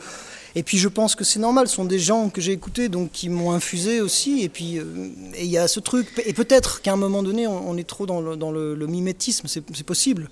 Et 0.56 0.64
puis 0.64 0.78
je 0.78 0.88
pense 0.88 1.16
que 1.16 1.24
c'est 1.24 1.40
normal, 1.40 1.68
ce 1.68 1.76
sont 1.76 1.86
des 1.86 2.00
gens 2.00 2.30
que 2.30 2.42
j'ai 2.42 2.54
écoutés, 2.54 2.88
donc 2.90 3.12
qui 3.12 3.30
m'ont 3.30 3.52
infusé 3.52 4.02
aussi. 4.02 4.42
Et 4.42 4.50
puis 4.50 4.80
il 5.38 5.46
y 5.46 5.58
a 5.58 5.68
ce 5.68 5.80
truc, 5.80 6.08
et 6.26 6.34
peut-être 6.34 6.82
qu'à 6.82 6.94
un 6.94 6.98
moment 6.98 7.24
donné, 7.24 7.46
on, 7.48 7.78
est 7.78 7.88
trop 7.88 8.06
dans 8.06 8.22
le, 8.22 8.88
mimétisme, 8.88 9.48
c'est 9.48 9.84
possible 9.84 10.30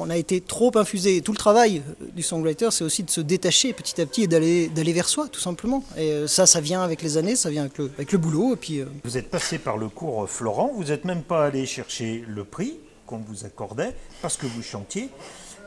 on 0.00 0.10
a 0.10 0.16
été 0.16 0.40
trop 0.40 0.76
infusé. 0.76 1.20
Tout 1.20 1.32
le 1.32 1.38
travail 1.38 1.82
du 2.14 2.22
songwriter, 2.22 2.70
c'est 2.70 2.84
aussi 2.84 3.02
de 3.02 3.10
se 3.10 3.20
détacher 3.20 3.72
petit 3.72 4.00
à 4.00 4.06
petit 4.06 4.22
et 4.22 4.26
d'aller, 4.26 4.92
vers 4.92 5.08
soi, 5.08 5.28
tout 5.28 5.40
simplement. 5.40 5.84
Et 5.96 6.10
euh, 6.10 6.26
ça, 6.26 6.46
ça 6.46 6.60
vient 6.60 6.82
avec 6.82 7.02
les 7.02 7.16
années, 7.16 7.36
ça 7.36 7.50
vient 7.50 7.62
avec 7.62 7.78
le, 7.78 7.90
avec 7.96 8.12
le 8.12 8.18
boulot. 8.18 8.54
Et 8.54 8.56
puis, 8.56 8.80
euh, 8.80 8.86
Vous 9.04 9.16
êtes 9.16 9.30
passé 9.30 9.58
par 9.58 9.76
le 9.76 9.88
cours 9.88 10.28
Florent, 10.28 10.72
vous 10.74 10.84
n'êtes 10.84 11.04
même 11.04 11.22
pas 11.22 11.46
allé 11.46 11.66
chercher 11.66 12.24
le 12.26 12.44
prix 12.44 12.78
qu'on 13.06 13.18
vous 13.18 13.44
accordait 13.44 13.94
parce 14.22 14.36
que 14.36 14.46
vous 14.46 14.62
chantiez. 14.62 15.10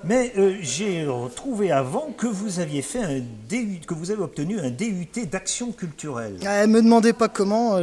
Mais 0.03 0.33
euh, 0.37 0.57
j'ai 0.61 1.05
retrouvé 1.05 1.71
avant 1.71 2.11
que 2.17 2.27
vous 2.27 2.59
aviez 2.59 2.81
fait 2.81 3.03
un 3.03 3.21
DUT, 3.49 3.81
que 3.87 3.93
vous 3.93 4.11
avez 4.11 4.21
obtenu 4.21 4.59
un 4.59 4.69
DUT 4.69 5.25
d'action 5.31 5.71
culturelle. 5.71 6.37
Ah, 6.45 6.67
me 6.67 6.81
demandez 6.81 7.13
pas 7.13 7.29
comment. 7.29 7.79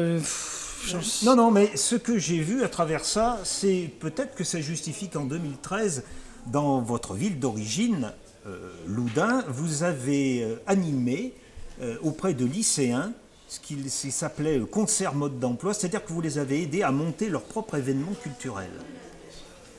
Non, 1.25 1.37
non, 1.37 1.51
mais 1.51 1.77
ce 1.77 1.95
que 1.95 2.19
j'ai 2.19 2.41
vu 2.41 2.63
à 2.63 2.69
travers 2.69 3.05
ça, 3.05 3.39
c'est 3.45 3.91
peut-être 4.01 4.35
que 4.35 4.45
ça 4.45 4.61
justifie 4.61 5.09
qu'en 5.09 5.25
2013, 5.25 6.05
dans 6.47 6.81
votre 6.81 7.15
ville 7.15 7.39
d'origine, 7.39 8.13
euh, 8.47 8.73
Loudun, 8.87 9.45
vous 9.49 9.83
avez 9.83 10.43
euh, 10.43 10.57
animé 10.67 11.35
euh, 11.83 11.97
auprès 12.03 12.35
de 12.35 12.45
lycéens 12.45 13.13
ce 13.49 13.59
qui 13.59 13.91
s'appelait 13.91 14.61
concert 14.61 15.13
mode 15.13 15.41
d'emploi, 15.41 15.75
c'est-à-dire 15.75 16.05
que 16.05 16.13
vous 16.13 16.21
les 16.21 16.39
avez 16.39 16.63
aidés 16.63 16.85
à 16.85 16.93
monter 16.93 17.29
leur 17.29 17.43
propre 17.43 17.75
événement 17.75 18.13
culturel. 18.23 18.71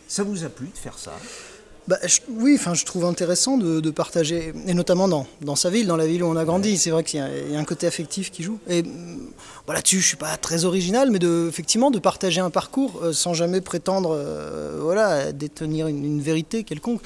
Ça 0.09 0.23
vous 0.23 0.43
a 0.43 0.49
plu 0.49 0.67
de 0.67 0.77
faire 0.77 0.99
ça? 0.99 1.13
Bah, 1.87 1.97
oui, 2.29 2.55
enfin, 2.59 2.75
je 2.75 2.85
trouve 2.85 3.05
intéressant 3.05 3.57
de, 3.57 3.89
partager, 3.89 4.53
et 4.67 4.73
notamment 4.73 5.07
dans, 5.07 5.55
sa 5.55 5.71
ville, 5.71 5.87
dans 5.87 5.97
la 5.97 6.05
ville 6.05 6.23
où 6.23 6.27
on 6.27 6.35
a 6.35 6.45
grandi. 6.45 6.77
C'est 6.77 6.91
vrai 6.91 7.03
qu'il 7.03 7.19
y, 7.19 7.55
a 7.55 7.59
un 7.59 7.63
côté 7.63 7.87
affectif 7.87 8.29
qui 8.31 8.43
joue. 8.43 8.59
Et 8.69 8.83
voilà, 9.65 9.79
là-dessus, 9.79 9.99
je 9.99 10.07
suis 10.07 10.17
pas 10.17 10.37
très 10.37 10.65
original, 10.65 11.09
mais 11.09 11.19
effectivement, 11.47 11.89
de 11.89 11.97
partager 11.97 12.39
un 12.39 12.51
parcours 12.51 12.99
euh, 13.01 13.13
sans 13.13 13.33
jamais 13.33 13.61
prétendre 13.61 14.15
euh, 14.15 14.79
voilà, 14.79 15.31
détenir 15.31 15.87
une, 15.87 16.21
vérité 16.21 16.63
quelconque. 16.63 17.01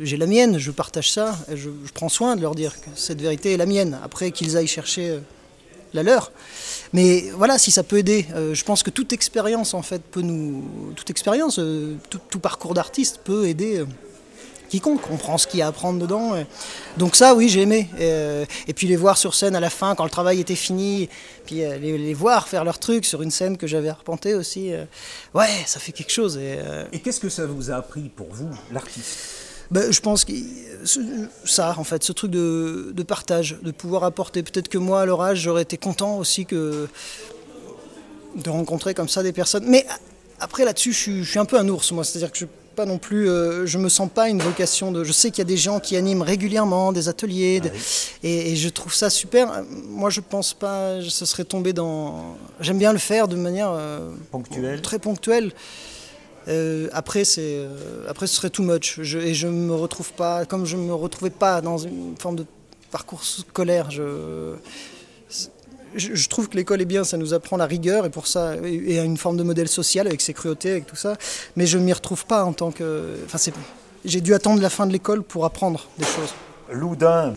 J'ai 0.00 0.16
la 0.16 0.26
mienne, 0.26 0.58
je 0.58 0.70
partage 0.70 1.10
ça, 1.10 1.36
je, 1.52 1.70
prends 1.94 2.08
soin 2.08 2.36
de 2.36 2.42
leur 2.42 2.54
dire 2.54 2.80
que 2.80 2.90
cette 2.94 3.20
vérité 3.20 3.52
est 3.52 3.56
la 3.56 3.66
mienne. 3.66 3.98
Après 4.04 4.30
qu'ils 4.30 4.56
aillent 4.56 4.66
chercher 4.68 5.10
euh, 5.10 5.18
la 5.94 6.04
leur. 6.04 6.30
Mais 6.92 7.24
voilà, 7.36 7.58
si 7.58 7.70
ça 7.72 7.82
peut 7.82 7.98
aider, 7.98 8.26
je 8.52 8.64
pense 8.64 8.82
que 8.82 8.88
toute 8.88 9.12
expérience 9.12 9.74
en 9.74 9.82
fait 9.82 10.02
peut 10.02 10.22
nous, 10.22 10.64
toute 10.96 11.10
expérience, 11.10 11.60
tout, 12.08 12.38
parcours 12.38 12.72
d'artiste 12.72 13.20
peut 13.24 13.46
aider 13.46 13.84
quiconque. 14.72 15.02
On 15.10 15.18
prend 15.18 15.36
ce 15.36 15.46
qu'il 15.46 15.60
y 15.60 15.62
a 15.62 15.66
à 15.66 15.68
apprendre 15.68 15.98
dedans. 16.00 16.32
Donc 16.96 17.14
ça, 17.14 17.34
oui, 17.34 17.48
j'ai 17.48 17.62
aimé. 17.62 17.88
Euh, 18.00 18.46
et, 18.66 18.72
puis 18.72 18.86
les 18.86 18.96
voir 18.96 19.18
sur 19.18 19.34
scène 19.34 19.54
à 19.54 19.60
la 19.60 19.68
fin, 19.68 19.94
quand 19.94 20.04
le 20.04 20.10
travail 20.10 20.40
était 20.40 20.54
fini, 20.54 21.10
puis 21.44 21.62
euh, 21.62 21.76
les, 21.76 22.14
voir 22.14 22.48
faire 22.48 22.64
leur 22.64 22.78
truc 22.78 23.04
sur 23.04 23.20
une 23.20 23.30
scène 23.30 23.58
que 23.58 23.66
j'avais 23.66 23.90
arpentée 23.90 24.34
aussi. 24.34 24.72
Euh, 24.72 24.84
ouais, 25.34 25.50
ça 25.66 25.78
fait 25.78 25.92
quelque 25.92 26.12
chose. 26.12 26.38
Et, 26.38 26.98
qu'est-ce 27.00 27.20
que 27.20 27.28
ça 27.28 27.46
vous 27.46 27.70
a 27.70 27.74
appris 27.74 28.08
pour 28.08 28.28
vous, 28.32 28.50
l'artiste? 28.72 29.18
Ben, 29.70 29.90
je 29.90 30.00
pense 30.00 30.24
que 30.24 30.32
ça, 31.44 31.74
en 31.78 31.84
fait, 31.84 32.02
ce 32.02 32.12
truc 32.12 32.30
de, 32.30 33.02
partage, 33.06 33.58
de 33.62 33.70
pouvoir 33.70 34.04
apporter. 34.04 34.42
Peut-être 34.42 34.68
que 34.68 34.78
moi, 34.78 35.02
à 35.02 35.06
leur 35.06 35.20
âge, 35.22 35.38
j'aurais 35.40 35.62
été 35.62 35.76
content 35.76 36.16
aussi 36.16 36.46
que 36.46 36.88
de 38.36 38.50
rencontrer 38.50 38.94
comme 38.94 39.08
ça 39.08 39.22
des 39.22 39.32
personnes. 39.32 39.64
Mais 39.66 39.86
après, 40.40 40.64
là-dessus, 40.64 40.92
je, 40.92 41.22
je, 41.22 41.30
suis 41.30 41.38
un 41.38 41.44
peu 41.44 41.58
un 41.58 41.68
ours, 41.68 41.92
moi. 41.92 42.04
C'est-à-dire 42.04 42.32
que 42.32 42.38
je 42.38 42.46
pas 42.72 42.86
non 42.86 42.98
plus, 42.98 43.28
euh, 43.28 43.66
je 43.66 43.78
me 43.78 43.88
sens 43.88 44.08
pas 44.12 44.28
une 44.28 44.40
vocation 44.40 44.92
de. 44.92 45.04
Je 45.04 45.12
sais 45.12 45.30
qu'il 45.30 45.38
y 45.38 45.42
a 45.42 45.44
des 45.44 45.56
gens 45.56 45.80
qui 45.80 45.96
animent 45.96 46.22
régulièrement 46.22 46.92
des 46.92 47.08
ateliers, 47.08 47.60
ah 47.64 47.68
et, 48.22 48.56
je 48.56 48.68
trouve 48.68 48.94
ça 48.94 49.10
super. 49.10 49.62
Moi, 49.88 50.10
je 50.10 50.20
pense 50.20 50.54
pas, 50.54 51.00
ce 51.00 51.24
serait 51.24 51.44
tombé 51.44 51.72
dans. 51.72 52.36
J'aime 52.60 52.78
bien 52.78 52.92
le 52.92 52.98
faire 52.98 53.28
de 53.28 53.36
manière 53.36 53.70
euh, 53.70 54.10
ponctuelle, 54.30 54.82
très 54.82 54.98
ponctuelle. 54.98 55.52
Euh, 56.48 56.88
après, 56.92 57.24
c'est, 57.24 57.66
après, 58.08 58.26
ce 58.26 58.34
serait 58.34 58.50
too 58.50 58.62
much. 58.62 59.00
Je, 59.00 59.18
et 59.18 59.34
je 59.34 59.46
me 59.46 59.74
retrouve 59.74 60.12
pas, 60.12 60.44
comme 60.44 60.66
je 60.66 60.76
me 60.76 60.94
retrouvais 60.94 61.30
pas 61.30 61.60
dans 61.60 61.78
une 61.78 62.16
forme 62.18 62.36
de 62.36 62.46
parcours 62.90 63.22
scolaire. 63.24 63.90
Je, 63.90 64.54
je, 65.96 66.28
trouve 66.28 66.48
que 66.48 66.56
l'école 66.56 66.80
est 66.80 66.86
bien, 66.86 67.04
ça 67.04 67.16
nous 67.16 67.34
apprend 67.34 67.56
la 67.56 67.66
rigueur 67.66 68.06
et 68.06 68.10
pour 68.10 68.26
ça 68.26 68.56
et, 68.64 68.98
une 68.98 69.16
forme 69.16 69.36
de 69.36 69.42
modèle 69.42 69.68
social 69.68 70.06
avec 70.06 70.20
ses 70.20 70.34
cruautés, 70.34 70.70
avec 70.72 70.86
tout 70.86 70.96
ça. 70.96 71.16
Mais 71.56 71.66
je 71.66 71.78
m'y 71.78 71.92
retrouve 71.92 72.26
pas 72.26 72.44
en 72.44 72.52
tant 72.52 72.70
que. 72.70 73.16
Enfin, 73.26 73.38
c'est. 73.38 73.52
J'ai 74.04 74.20
dû 74.20 74.34
attendre 74.34 74.60
la 74.60 74.70
fin 74.70 74.86
de 74.86 74.92
l'école 74.92 75.22
pour 75.22 75.44
apprendre 75.44 75.86
des 75.98 76.04
choses. 76.04 76.34
Loudun, 76.72 77.34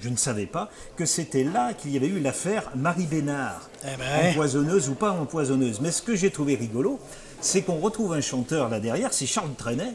je 0.00 0.08
ne 0.08 0.16
savais 0.16 0.46
pas 0.46 0.70
que 0.96 1.06
c'était 1.06 1.44
là 1.44 1.72
qu'il 1.72 1.92
y 1.92 1.96
avait 1.96 2.06
eu 2.06 2.20
l'affaire 2.20 2.70
Marie 2.76 3.06
Bénard, 3.06 3.68
eh 3.82 3.96
ben 3.96 4.30
empoisonneuse 4.30 4.88
ou 4.88 4.94
pas 4.94 5.10
empoisonneuse. 5.10 5.80
Mais 5.80 5.90
ce 5.90 6.02
que 6.02 6.14
j'ai 6.14 6.30
trouvé 6.30 6.54
rigolo, 6.54 7.00
c'est 7.40 7.62
qu'on 7.62 7.78
retrouve 7.78 8.12
un 8.12 8.20
chanteur 8.20 8.68
là 8.68 8.80
derrière, 8.80 9.12
c'est 9.12 9.26
Charles 9.26 9.54
Trenet, 9.56 9.94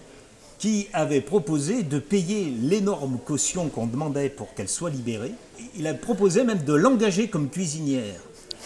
qui 0.57 0.87
avait 0.93 1.21
proposé 1.21 1.83
de 1.83 1.99
payer 1.99 2.53
l'énorme 2.61 3.17
caution 3.25 3.69
qu'on 3.69 3.87
demandait 3.87 4.29
pour 4.29 4.53
qu'elle 4.53 4.67
soit 4.67 4.89
libérée. 4.89 5.33
Il 5.77 5.87
a 5.87 5.93
proposé 5.93 6.43
même 6.43 6.63
de 6.63 6.73
l'engager 6.73 7.27
comme 7.27 7.49
cuisinière. 7.49 8.15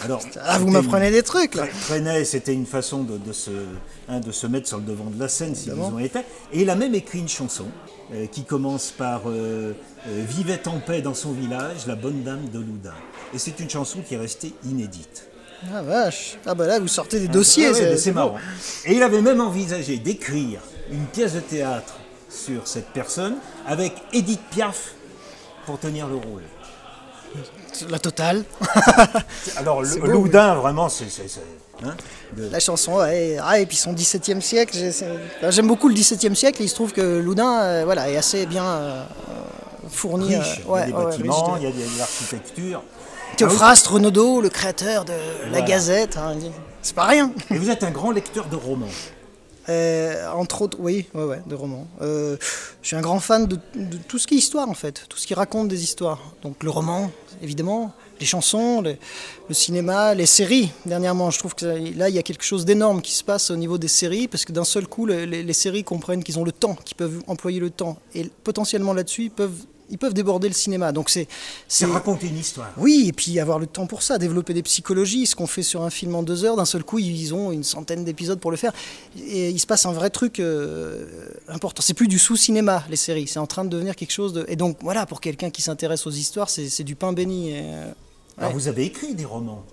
Alors, 0.02 0.22
ah, 0.44 0.58
vous 0.58 0.70
m'apprenez 0.70 1.12
des 1.12 1.24
trucs 1.24 1.56
là. 1.56 1.66
c'était 2.26 2.54
une 2.54 2.66
façon 2.66 3.04
de, 3.04 3.32
se, 3.32 3.52
hein, 4.10 4.20
de 4.20 4.32
se 4.32 4.48
mettre 4.48 4.68
sur 4.68 4.78
le 4.78 4.84
devant 4.84 5.06
de 5.06 5.20
la 5.20 5.28
scène 5.28 5.56
si 5.56 5.70
besoin 5.70 6.00
était. 6.00 6.26
Et 6.52 6.62
il 6.62 6.70
a 6.70 6.76
même 6.76 6.96
écrit 6.96 7.20
une 7.20 7.30
chanson 7.30 7.68
euh, 8.14 8.26
qui 8.28 8.44
commence 8.44 8.92
par 8.92 9.22
euh, 9.28 9.74
euh, 10.08 10.26
Vivait 10.28 10.68
en 10.68 10.80
paix 10.80 11.02
dans 11.02 11.14
son 11.14 11.32
village, 11.32 11.88
la 11.88 11.96
bonne 11.96 12.24
dame 12.24 12.50
de 12.52 12.60
Loudun. 12.60 12.94
Et 13.34 13.38
c'est 13.38 13.60
une 13.60 13.70
chanson 13.70 14.00
qui 14.06 14.16
est 14.16 14.18
restée 14.18 14.54
inédite. 14.66 15.28
Ah 15.74 15.82
vache 15.82 16.38
Ah 16.46 16.56
bah 16.56 16.68
là 16.68 16.80
vous 16.80 16.90
sortez 16.90 17.20
des 17.20 17.30
dossiers, 17.30 17.68
ah 17.68 17.98
c'est 17.98 18.12
marrant. 18.12 18.36
Et 18.86 18.96
il 18.96 19.04
avait 19.04 19.22
même 19.22 19.40
envisagé 19.40 19.98
d'écrire 19.98 20.60
une 20.92 21.06
pièce 21.06 21.34
de 21.34 21.40
théâtre 21.40 21.96
sur 22.30 22.68
cette 22.68 22.88
personne 22.88 23.36
avec 23.66 23.94
Edith 24.12 24.42
Piaf 24.52 24.96
pour 25.66 25.80
tenir 25.80 26.08
le 26.08 26.16
rôle. 26.16 26.44
La 27.90 28.00
totale. 28.00 28.44
Alors, 29.58 29.82
Loudun, 29.82 30.56
vraiment, 30.56 30.90
c'est. 30.90 31.06
Hein, 31.84 31.96
La 32.38 32.60
chanson, 32.60 32.98
ouais, 32.98 33.38
ah, 33.42 33.60
et 33.60 33.66
puis 33.66 33.78
son 33.78 33.94
17e 33.94 34.42
siècle. 34.42 34.78
J'aime 35.50 35.68
beaucoup 35.68 35.90
le 35.90 35.96
17e 35.96 36.36
siècle 36.36 36.62
et 36.62 36.66
il 36.66 36.70
se 36.70 36.76
trouve 36.76 36.94
que 36.94 37.20
Loudun 37.20 37.60
euh, 37.62 37.82
voilà, 37.86 38.10
est 38.10 38.16
assez 38.18 38.46
bien 38.46 38.66
euh, 38.66 39.04
fourni. 39.90 40.36
Riche, 40.36 40.62
il 40.66 40.72
y 40.72 40.78
a 40.78 40.86
des 40.86 40.94
bâtiments, 40.94 41.58
il 41.58 41.64
y 41.64 41.68
a 41.68 41.72
de 41.72 41.98
l'architecture. 41.98 42.84
Théophraste 43.36 43.88
Renaudot, 43.88 44.42
le 44.42 44.50
créateur 44.50 45.06
de 45.06 45.14
la 45.52 45.62
Gazette, 45.62 46.18
hein, 46.18 46.36
c'est 46.82 46.96
pas 46.96 47.06
rien. 47.06 47.32
Et 47.50 47.58
vous 47.58 47.70
êtes 47.70 47.84
un 47.84 47.92
grand 47.92 48.12
lecteur 48.12 48.46
de 48.46 48.56
romans. 48.56 48.86
Euh, 49.70 50.30
entre 50.32 50.62
autres, 50.64 50.78
oui, 50.80 51.06
ouais, 51.14 51.42
de 51.48 51.56
romans. 51.56 51.88
Euh, 52.02 52.38
je 52.82 52.88
suis 52.88 52.96
un 52.96 53.02
grand 53.02 53.20
fan 53.20 53.48
de, 53.48 53.58
tout 54.08 54.20
ce 54.20 54.28
qui 54.28 54.36
est 54.36 54.38
histoire, 54.38 54.68
en 54.70 54.74
fait, 54.74 55.06
tout 55.10 55.18
ce 55.18 55.28
qui 55.28 55.34
raconte 55.34 55.68
des 55.68 55.84
histoires. 55.84 56.34
Donc 56.42 56.64
le 56.64 56.70
roman, 56.70 57.12
évidemment, 57.42 57.94
les 58.20 58.26
chansons, 58.26 58.82
le 58.82 59.54
cinéma, 59.54 60.14
les 60.14 60.26
séries. 60.26 60.72
Dernièrement, 60.86 61.32
je 61.32 61.40
trouve 61.40 61.56
que 61.56 61.66
là, 61.98 62.10
il 62.10 62.16
y 62.16 62.20
a 62.20 62.24
quelque 62.24 62.44
chose 62.44 62.66
d'énorme 62.66 63.02
qui 63.02 63.14
se 63.14 63.24
passe 63.24 63.52
au 63.52 63.56
niveau 63.56 63.78
des 63.78 63.88
séries, 63.88 64.28
parce 64.28 64.46
que 64.46 64.52
d'un 64.52 64.66
seul 64.66 64.88
coup, 64.88 65.06
les, 65.06 65.26
les 65.26 65.54
séries 65.54 65.84
comprennent 65.84 66.24
qu'ils 66.24 66.40
ont 66.40 66.44
le 66.44 66.52
temps, 66.52 66.76
qu'ils 66.84 66.98
peuvent 66.98 67.22
employer 67.28 67.60
le 67.60 67.70
temps. 67.70 67.98
Et 68.16 68.30
potentiellement 68.44 68.94
là-dessus, 68.94 69.24
ils 69.24 69.32
peuvent 69.32 69.66
ils 69.90 69.98
peuvent 69.98 70.14
déborder 70.14 70.48
le 70.48 70.54
cinéma. 70.54 70.92
Donc 70.92 71.10
c'est 71.10 71.28
c'est 71.68 71.86
raconter 71.86 72.28
une 72.28 72.38
histoire. 72.38 72.72
Oui, 72.78 73.06
et 73.08 73.14
puis 73.14 73.40
avoir 73.40 73.60
le 73.60 73.68
temps 73.68 73.88
pour 73.88 74.04
ça, 74.04 74.18
développer 74.18 74.54
des 74.54 74.64
psychologies, 74.64 75.26
ce 75.26 75.36
qu'on 75.36 75.48
fait 75.48 75.64
sur 75.64 75.84
un 75.84 75.90
film 75.90 76.16
en 76.16 76.24
deux 76.24 76.46
heures, 76.46 76.56
d'un 76.56 76.66
seul 76.66 76.84
coup 76.84 77.00
ils 77.00 77.34
ont 77.34 77.52
une 77.52 77.64
centaine 77.64 78.04
d'épisodes 78.04 78.40
pour 78.40 78.52
le 78.52 78.58
faire. 78.58 78.74
Et 79.18 79.50
il 79.50 79.60
se 79.60 79.68
passe 79.68 79.86
un 79.86 79.94
vrai 79.94 80.10
truc 80.10 80.40
euh, 80.40 81.06
important. 81.48 81.82
C'est 81.82 81.94
plus 81.94 82.08
du 82.08 82.20
sous-cinéma 82.20 82.84
les 82.90 82.96
séries, 82.96 83.28
c'est 83.28 83.40
en 83.40 83.48
train 83.48 83.66
de 83.66 83.70
devenir 83.70 83.96
quelque 83.96 84.12
chose 84.14 84.34
de. 84.34 84.46
Et 84.48 84.56
donc 84.56 84.78
voilà, 84.82 85.06
pour 85.06 85.22
quelqu'un 85.22 85.50
qui 85.50 85.62
s'intéresse 85.62 86.08
aux 86.08 86.12
histoires, 86.12 86.50
c'est 86.50 86.84
du 86.84 86.96
pain 86.96 87.14
béni. 87.14 87.52
Euh, 87.54 87.92
Alors 88.38 88.54
vous 88.54 88.68
avez 88.68 88.86
écrit 88.86 89.16
des 89.16 89.26
romans. 89.26 89.64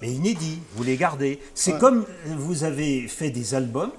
Mais 0.00 0.12
inédits, 0.12 0.60
vous 0.74 0.84
les 0.84 0.96
gardez. 0.96 1.40
C'est 1.54 1.76
comme 1.78 2.06
vous 2.24 2.62
avez 2.62 3.08
fait 3.08 3.30
des 3.30 3.54
albums 3.54 3.90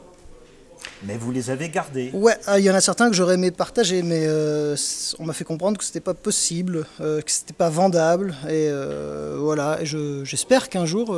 mais 1.03 1.17
vous 1.17 1.31
les 1.31 1.49
avez 1.49 1.69
gardés 1.69 2.11
Ouais, 2.13 2.37
ah, 2.47 2.59
il 2.59 2.65
y 2.65 2.71
en 2.71 2.75
a 2.75 2.81
certains 2.81 3.09
que 3.09 3.15
j'aurais 3.15 3.35
aimé 3.35 3.51
partager, 3.51 4.03
mais 4.03 4.23
euh, 4.25 4.75
on 5.19 5.25
m'a 5.25 5.33
fait 5.33 5.43
comprendre 5.43 5.77
que 5.77 5.83
c'était 5.83 5.99
pas 5.99 6.13
possible, 6.13 6.85
euh, 7.01 7.21
que 7.21 7.31
c'était 7.31 7.53
pas 7.53 7.69
vendable, 7.69 8.35
et 8.45 8.67
euh, 8.69 9.37
voilà. 9.39 9.81
Et 9.81 9.85
j'espère 9.85 10.69
qu'un 10.69 10.85
jour. 10.85 11.15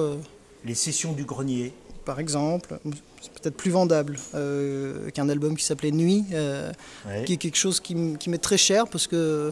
les 0.65 0.75
sessions 0.75 1.13
du 1.13 1.25
grenier. 1.25 1.73
Par 2.05 2.19
exemple, 2.19 2.79
c'est 3.21 3.31
peut-être 3.31 3.55
plus 3.55 3.69
vendable 3.69 4.17
qu'un 5.13 5.29
album 5.29 5.55
qui 5.55 5.63
s'appelait 5.63 5.91
Nuit, 5.91 6.25
qui 7.25 7.33
est 7.33 7.37
quelque 7.37 7.57
chose 7.57 7.79
qui 7.79 7.95
m'est 7.95 8.41
très 8.41 8.57
cher 8.57 8.87
parce 8.87 9.07
que 9.07 9.51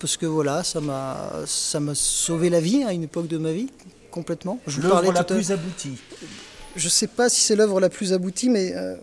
parce 0.00 0.16
que 0.16 0.26
voilà, 0.26 0.62
ça 0.62 0.80
m'a 0.80 1.30
ça 1.46 1.80
m'a 1.80 1.94
sauvé 1.94 2.50
la 2.50 2.60
vie 2.60 2.84
à 2.84 2.92
une 2.92 3.04
époque 3.04 3.28
de 3.28 3.38
ma 3.38 3.52
vie 3.52 3.68
complètement. 4.10 4.58
Je 4.66 4.80
la 4.80 5.24
plus 5.24 5.52
aboutie 5.52 5.98
je 6.78 6.86
ne 6.86 6.90
sais 6.90 7.06
pas 7.06 7.28
si 7.28 7.40
c'est 7.40 7.56
l'œuvre 7.56 7.80
la 7.80 7.88
plus 7.88 8.12
aboutie, 8.12 8.48
mais 8.48 8.72
euh, 8.74 8.94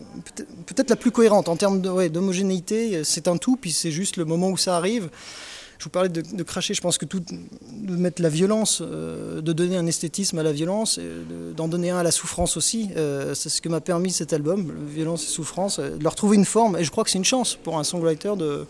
peut-être 0.66 0.90
la 0.90 0.96
plus 0.96 1.12
cohérente 1.12 1.50
en 1.50 1.56
termes 1.56 1.82
d'homogénéité. 1.82 3.04
C'est 3.04 3.28
un 3.28 3.38
tout, 3.38 3.58
puis 3.58 3.72
c'est 3.72 3.92
juste 3.92 4.18
le 4.18 4.26
moment 4.26 4.50
où 4.50 4.58
ça 4.58 4.78
arrive. 4.78 5.10
je 5.78 5.84
vous 5.84 5.90
parlais 5.90 6.10
de, 6.10 6.44
cracher, 6.44 6.74
je 6.74 6.82
pense 6.82 6.98
que 6.98 7.06
tout, 7.06 7.20
de 7.20 7.96
mettre 7.96 8.22
la 8.22 8.30
violence, 8.30 8.82
euh, 8.82 9.42
de 9.42 9.54
donner 9.54 9.76
un 9.76 9.86
esthétisme 9.88 10.40
à 10.40 10.44
la 10.44 10.54
violence, 10.54 11.00
d'en 11.56 11.68
donner 11.68 11.90
un 11.90 11.98
à 11.98 12.04
la 12.04 12.12
souffrance 12.12 12.56
aussi, 12.56 12.90
euh, 12.96 13.36
c'est 13.36 13.50
ce 13.50 13.62
que 13.62 13.70
m'a 13.70 13.82
permis 13.82 14.12
cet 14.12 14.32
album, 14.32 14.72
Violence 14.88 15.24
et 15.24 15.28
souffrance, 15.28 15.80
de 15.80 16.04
leur 16.04 16.16
trouver 16.16 16.38
une 16.38 16.46
forme. 16.46 16.78
Et 16.78 16.84
je 16.84 16.92
crois 16.92 17.04
que 17.04 17.10
c'est 17.10 17.20
une 17.20 17.26
chance 17.26 17.56
pour 17.62 17.78
un 17.78 17.84
songwriter 17.84 18.34
de. 18.38 18.66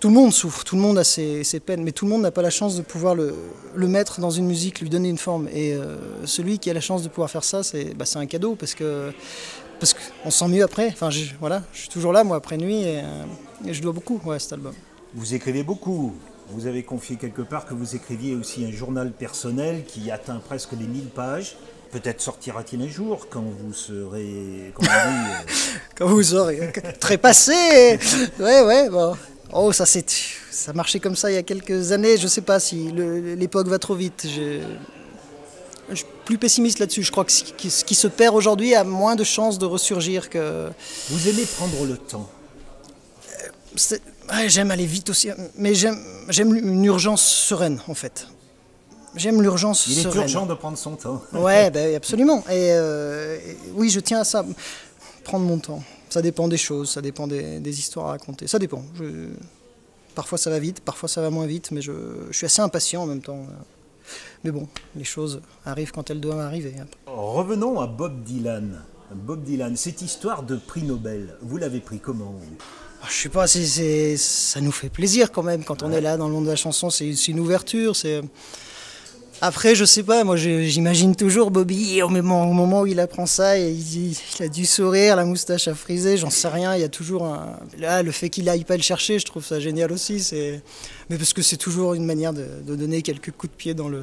Tout 0.00 0.08
le 0.08 0.14
monde 0.14 0.32
souffre, 0.32 0.62
tout 0.64 0.76
le 0.76 0.82
monde 0.82 0.98
a 0.98 1.04
ses, 1.04 1.60
peines, 1.64 1.82
mais 1.82 1.92
tout 1.92 2.04
le 2.04 2.10
monde 2.10 2.22
n'a 2.22 2.30
pas 2.30 2.42
la 2.42 2.50
chance 2.50 2.76
de 2.76 2.82
pouvoir 2.82 3.14
le, 3.14 3.34
mettre 3.76 4.20
dans 4.20 4.30
une 4.30 4.46
musique, 4.46 4.80
lui 4.80 4.90
donner 4.90 5.08
une 5.08 5.18
forme. 5.18 5.48
Et 5.48 5.74
celui 6.24 6.58
qui 6.58 6.70
a 6.70 6.74
la 6.74 6.80
chance 6.80 7.02
de 7.02 7.08
pouvoir 7.08 7.30
faire 7.30 7.44
ça, 7.44 7.62
c'est 7.62 7.94
bah, 7.94 8.04
un 8.16 8.26
cadeau 8.26 8.56
parce 8.56 8.74
que 8.74 9.12
parce 9.78 9.94
qu'on 9.94 10.30
se 10.30 10.38
sent 10.38 10.48
mieux 10.48 10.62
après. 10.62 10.88
Enfin, 10.88 11.10
je, 11.10 11.24
voilà, 11.40 11.62
je 11.72 11.80
suis 11.80 11.88
toujours 11.88 12.12
là, 12.12 12.24
moi, 12.24 12.36
après 12.36 12.56
nuit, 12.56 12.82
et, 12.82 13.02
je 13.70 13.80
dois 13.82 13.92
beaucoup 13.92 14.20
à 14.30 14.38
cet 14.38 14.52
album. 14.52 14.74
Vous 15.14 15.34
écrivez 15.34 15.62
beaucoup. 15.62 16.14
Vous 16.50 16.66
avez 16.66 16.84
confié 16.84 17.16
quelque 17.16 17.42
part 17.42 17.66
que 17.66 17.74
vous 17.74 17.96
écriviez 17.96 18.36
aussi 18.36 18.64
un 18.64 18.70
journal 18.70 19.10
personnel 19.12 19.84
qui 19.84 20.10
atteint 20.10 20.40
presque 20.44 20.72
les 20.78 20.86
1000 20.86 21.06
pages. 21.06 21.56
Peut-être 21.90 22.20
sortira-t-il 22.20 22.82
un 22.82 22.88
jour 22.88 23.26
quand 23.28 23.42
vous 23.42 23.72
serez. 23.72 24.72
Quand, 24.74 24.84
euh, 24.84 25.52
quand 25.96 26.06
vous 26.06 26.22
serez 26.22 26.72
trépassé 27.00 27.98
Ouais, 28.38 28.62
ouais, 28.62 28.88
bon. 28.90 29.16
Oh, 29.56 29.72
ça 29.72 29.86
c'est. 29.86 30.10
Ça 30.50 30.72
marchait 30.72 31.00
comme 31.00 31.16
ça 31.16 31.30
il 31.30 31.34
y 31.34 31.38
a 31.38 31.42
quelques 31.42 31.92
années. 31.92 32.16
Je 32.16 32.24
ne 32.24 32.28
sais 32.28 32.42
pas 32.42 32.60
si 32.60 32.90
l'époque 32.92 33.68
va 33.68 33.78
trop 33.78 33.94
vite. 33.94 34.26
Je, 34.26 34.60
je 35.90 35.94
suis 35.94 36.06
plus 36.24 36.38
pessimiste 36.38 36.78
là-dessus. 36.78 37.02
Je 37.02 37.10
crois 37.10 37.24
que 37.24 37.32
ce 37.32 37.84
qui 37.84 37.94
se 37.94 38.06
perd 38.06 38.34
aujourd'hui 38.34 38.74
a 38.74 38.84
moins 38.84 39.16
de 39.16 39.24
chances 39.24 39.58
de 39.58 39.66
ressurgir 39.66 40.30
que. 40.30 40.68
Vous 41.10 41.28
aimez 41.28 41.44
prendre 41.44 41.84
le 41.84 41.96
temps 41.96 42.28
J'aime 44.46 44.70
aller 44.70 44.86
vite 44.86 45.10
aussi, 45.10 45.28
mais 45.56 45.74
j'aime 45.74 46.54
une 46.54 46.84
urgence 46.84 47.22
sereine 47.22 47.80
en 47.88 47.94
fait. 47.94 48.26
J'aime 49.14 49.40
l'urgence 49.40 49.84
sereine. 49.84 50.12
Il 50.12 50.18
est 50.18 50.22
urgent 50.22 50.46
de 50.46 50.54
prendre 50.54 50.76
son 50.76 50.96
temps. 50.96 51.22
ouais, 51.32 51.70
ben, 51.74 51.94
absolument. 51.94 52.44
Euh, 52.50 53.38
et, 53.38 53.56
oui, 53.74 53.88
je 53.88 54.00
tiens 54.00 54.20
à 54.20 54.24
ça. 54.24 54.44
Prendre 55.24 55.46
mon 55.46 55.58
temps. 55.58 55.82
Ça 56.08 56.22
dépend 56.22 56.48
des 56.48 56.56
choses, 56.56 56.90
ça 56.90 57.02
dépend 57.02 57.26
des, 57.26 57.78
histoires 57.78 58.06
à 58.06 58.10
raconter. 58.10 58.46
Ça 58.46 58.58
dépend. 58.58 58.82
Parfois 60.14 60.38
ça 60.38 60.50
va 60.50 60.58
vite, 60.58 60.80
parfois 60.80 61.08
ça 61.08 61.20
va 61.20 61.30
moins 61.30 61.46
vite, 61.46 61.70
mais 61.72 61.82
je, 61.82 61.92
je 62.30 62.36
suis 62.36 62.46
assez 62.46 62.62
impatient 62.62 63.02
en 63.02 63.06
même 63.06 63.20
temps. 63.20 63.46
Mais 64.44 64.50
bon, 64.50 64.68
les 64.94 65.04
choses 65.04 65.42
arrivent 65.64 65.92
quand 65.92 66.08
elles 66.10 66.20
doivent 66.20 66.40
arriver. 66.40 66.74
Revenons 67.06 67.80
à 67.80 67.86
Bob 67.86 68.22
Dylan. 68.22 68.82
Bob 69.14 69.44
Dylan, 69.44 69.76
cette 69.76 70.02
histoire 70.02 70.42
de 70.42 70.56
prix 70.56 70.82
Nobel, 70.82 71.36
vous 71.42 71.58
l'avez 71.58 71.80
pris 71.80 71.98
comment 71.98 72.34
ah, 73.02 73.08
je 73.10 73.14
sais 73.14 73.28
pas, 73.28 73.46
c'est, 73.46 74.16
ça 74.16 74.60
nous 74.60 74.72
fait 74.72 74.88
plaisir 74.88 75.30
quand 75.30 75.42
même 75.42 75.64
quand 75.64 75.82
on 75.82 75.92
est 75.92 76.00
là 76.00 76.16
dans 76.16 76.28
le 76.28 76.34
monde 76.34 76.46
de 76.46 76.50
la 76.50 76.56
chanson. 76.56 76.90
C'est, 76.90 77.12
une 77.28 77.38
ouverture. 77.38 77.94
C'est 77.94 78.22
après, 79.40 79.74
je 79.74 79.84
sais 79.84 80.02
pas. 80.02 80.24
Moi, 80.24 80.36
j'imagine 80.36 81.14
toujours 81.14 81.50
Bobby 81.50 82.02
au 82.02 82.08
moment, 82.08 82.48
au 82.48 82.52
moment 82.52 82.82
où 82.82 82.86
il 82.86 82.98
apprend 83.00 83.26
ça, 83.26 83.58
et 83.58 83.70
il, 83.70 84.12
il, 84.12 84.42
a 84.42 84.48
dû 84.48 84.64
sourire, 84.64 85.16
la 85.16 85.24
moustache 85.24 85.68
a 85.68 85.74
frisé. 85.74 86.16
J'en 86.16 86.30
sais 86.30 86.48
rien. 86.48 86.74
Il 86.74 86.80
y 86.80 86.84
a 86.84 86.88
toujours 86.88 87.24
un... 87.24 87.58
là 87.78 88.02
le 88.02 88.12
fait 88.12 88.30
qu'il 88.30 88.48
aille 88.48 88.64
pas 88.64 88.76
le 88.76 88.82
chercher. 88.82 89.18
Je 89.18 89.26
trouve 89.26 89.44
ça 89.44 89.60
génial 89.60 89.92
aussi. 89.92 90.20
C'est 90.20 90.62
mais 91.10 91.18
parce 91.18 91.32
que 91.32 91.42
c'est 91.42 91.56
toujours 91.56 91.94
une 91.94 92.04
manière 92.04 92.32
de, 92.32 92.46
donner 92.66 93.02
quelques 93.02 93.30
coups 93.30 93.52
de 93.52 93.56
pied 93.56 93.74
dans 93.74 93.88
le. 93.88 94.02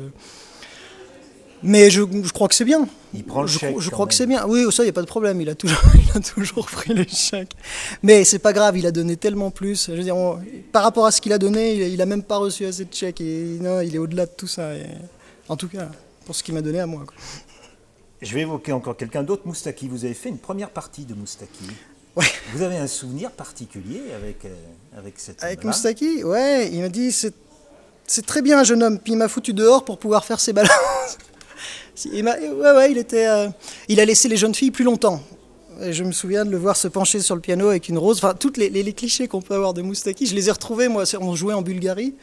Mais 1.66 1.90
je, 1.90 2.02
crois 2.34 2.50
que 2.50 2.56
c'est 2.56 2.66
bien. 2.66 2.88
Il 3.14 3.24
prend 3.24 3.42
le 3.42 3.48
je, 3.48 3.58
chèque. 3.58 3.80
Je 3.80 3.90
crois 3.90 4.06
que 4.06 4.14
c'est 4.14 4.28
bien. 4.28 4.46
Oui, 4.48 4.66
ça, 4.70 4.84
il 4.84 4.88
n'y 4.88 4.90
a 4.90 4.94
pas 4.94 5.02
de 5.02 5.08
problème. 5.08 5.40
Il 5.40 5.50
a 5.50 5.56
toujours, 5.56 5.80
il 5.96 6.18
a 6.18 6.20
toujours 6.20 6.66
pris 6.66 6.94
les 6.94 7.08
chèques. 7.08 7.54
Mais 8.04 8.26
c'est 8.26 8.40
pas 8.40 8.52
grave, 8.52 8.78
il 8.78 8.86
a 8.86 8.92
donné 8.92 9.16
tellement 9.16 9.50
plus. 9.50 9.88
Je 9.88 9.94
veux 9.94 10.04
dire, 10.04 10.16
par 10.74 10.84
rapport 10.84 11.06
à 11.06 11.12
ce 11.12 11.22
qu'il 11.22 11.32
a 11.32 11.38
donné, 11.38 11.88
il, 11.88 11.98
n'a 11.98 12.06
même 12.06 12.24
pas 12.24 12.38
reçu 12.38 12.66
assez 12.66 12.84
de 12.84 12.94
chèques. 12.94 13.22
Et, 13.22 13.58
non, 13.62 13.80
il 13.80 13.96
est 13.96 14.00
au-delà 14.00 14.26
de 14.26 14.32
tout 14.36 14.48
ça. 14.48 14.72
En 15.54 15.58
tout 15.58 15.68
cas, 15.68 15.88
pour 16.26 16.36
ce 16.36 16.42
qu'il 16.42 16.56
m'a 16.56 16.62
donné 16.62 16.80
à 16.80 16.88
moi. 16.88 17.06
Je 18.24 18.34
vais 18.34 18.42
évoquer 18.42 18.72
encore 18.72 18.98
quelqu'un 18.98 19.22
d'autre, 19.22 19.44
Moustaki. 19.46 19.88
Vous 19.88 20.04
avez 20.04 20.16
fait 20.16 20.30
une 20.30 20.40
première 20.40 20.72
partie 20.72 21.06
de 21.06 21.14
Moustaki. 21.14 21.66
Vous 22.54 22.62
avez 22.64 22.78
un 22.78 22.88
souvenir 22.88 23.32
particulier 23.32 24.02
avec, 24.16 24.46
euh, 24.46 24.56
avec 24.98 25.16
cette 25.18 25.44
Avec 25.44 25.64
Moustaki 25.64 26.24
Ouais, 26.24 26.70
il 26.72 26.82
m'a 26.82 26.90
dit 26.90 27.12
c'est 27.12 28.26
très 28.26 28.42
bien, 28.42 28.64
jeune 28.64 28.82
homme. 28.82 28.98
Puis 28.98 29.14
il 29.14 29.18
m'a 29.18 29.28
foutu 29.28 29.54
dehors 29.54 29.86
pour 29.86 30.00
pouvoir 30.00 30.26
faire 30.26 30.40
ses 30.40 30.54
balances. 30.54 30.72
il 32.06 32.26
ouais, 32.26 32.72
ouais, 32.72 32.92
il, 32.92 32.98
était, 32.98 33.28
euh, 33.28 33.50
il 33.88 34.00
a 34.00 34.06
laissé 34.06 34.28
les 34.28 34.38
jeunes 34.38 34.56
filles 34.56 34.72
plus 34.72 34.86
longtemps. 34.86 35.22
Et 35.82 35.94
je 35.94 36.04
me 36.04 36.12
souviens 36.12 36.46
de 36.46 36.52
le 36.52 36.58
voir 36.58 36.78
se 36.78 36.88
pencher 36.88 37.20
sur 37.20 37.36
le 37.36 37.42
piano 37.42 37.68
avec 37.68 37.90
une 37.90 38.00
rose. 38.00 38.18
Enfin, 38.18 38.34
tous 38.34 38.54
les, 38.58 38.70
les, 38.70 38.94
clichés 38.94 39.28
qu'on 39.28 39.42
peut 39.42 39.54
avoir 39.54 39.76
de 39.76 39.84
Moustaki, 39.84 40.26
je 40.26 40.34
les 40.34 40.48
ai 40.50 40.52
retrouvés, 40.52 40.88
moi, 40.88 41.04
on 41.20 41.36
jouait 41.36 41.54
en 41.54 41.62
Bulgarie. 41.62 42.16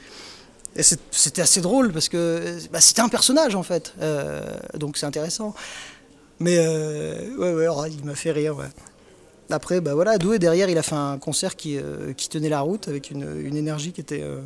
Et 0.76 0.82
c'était 0.82 1.42
assez 1.42 1.60
drôle 1.60 1.92
parce 1.92 2.08
que 2.08 2.58
bah, 2.72 2.80
c'était 2.80 3.02
un 3.02 3.08
personnage 3.08 3.54
en 3.54 3.62
fait. 3.62 3.94
Euh, 4.00 4.42
donc 4.74 4.96
c'est 4.96 5.06
intéressant. 5.06 5.54
Mais 6.38 6.58
ouais, 6.58 7.52
ouais, 7.52 7.68
oh, 7.68 7.84
il 7.86 8.04
m'a 8.04 8.14
fait 8.14 8.32
rire. 8.32 8.56
Ouais. 8.56 8.68
Après, 9.52 9.80
bah 9.80 9.94
voilà, 9.94 10.16
Doué, 10.16 10.38
derrière, 10.38 10.68
il 10.68 10.78
a 10.78 10.82
fait 10.82 10.94
un 10.94 11.18
concert 11.18 11.56
qui, 11.56 11.76
euh, 11.76 12.12
qui 12.12 12.28
tenait 12.28 12.48
la 12.48 12.60
route 12.60 12.86
avec 12.86 13.10
une, 13.10 13.56
énergie 13.56 13.92
qui 13.92 14.00
était 14.00 14.22
euh, 14.22 14.40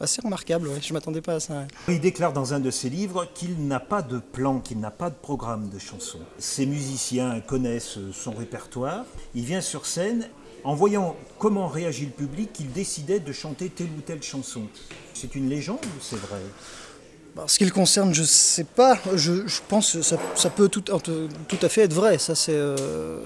assez 0.00 0.22
remarquable. 0.22 0.70
Je 0.80 0.88
ne 0.88 0.94
m'attendais 0.94 1.20
pas 1.20 1.34
à 1.34 1.40
ça. 1.40 1.66
Il 1.86 2.00
déclare 2.00 2.32
dans 2.32 2.54
un 2.54 2.60
de 2.60 2.70
ses 2.70 2.88
livres 2.88 3.26
qu'il 3.34 3.66
n'a 3.66 3.80
pas 3.80 4.00
de 4.00 4.18
plan, 4.18 4.60
qu'il 4.60 4.80
n'a 4.80 4.90
pas 4.90 5.10
de 5.10 5.16
programme 5.16 5.68
de 5.68 5.78
chansons. 5.78 6.20
Ses 6.38 6.64
musiciens 6.64 7.40
connaissent 7.40 7.98
son 8.12 8.32
répertoire. 8.32 9.04
Il 9.34 9.44
vient 9.44 9.60
sur 9.60 9.84
scène. 9.84 10.28
En 10.64 10.74
voyant 10.74 11.16
comment 11.38 11.68
réagit 11.68 12.06
le 12.06 12.10
public, 12.10 12.50
il 12.60 12.72
décidait 12.72 13.20
de 13.20 13.32
chanter 13.32 13.68
telle 13.68 13.88
ou 13.96 14.00
telle 14.00 14.22
chanson. 14.22 14.62
C'est 15.14 15.34
une 15.34 15.48
légende 15.48 15.84
ou 15.84 16.00
c'est 16.00 16.18
vrai? 16.18 16.40
Bah, 17.36 17.44
ce 17.46 17.58
qui 17.58 17.64
le 17.64 17.70
concerne, 17.70 18.12
je 18.12 18.22
ne 18.22 18.26
sais 18.26 18.64
pas. 18.64 18.98
Je, 19.14 19.46
je 19.46 19.60
pense 19.68 19.92
que 19.92 20.02
ça, 20.02 20.16
ça, 20.34 20.50
peut 20.50 20.68
tout, 20.68 20.80
tout, 20.80 21.58
à 21.62 21.68
fait 21.68 21.82
être 21.82 21.92
vrai. 21.92 22.18
Ça, 22.18 22.34
c'est. 22.34 22.52
Euh, 22.52 23.20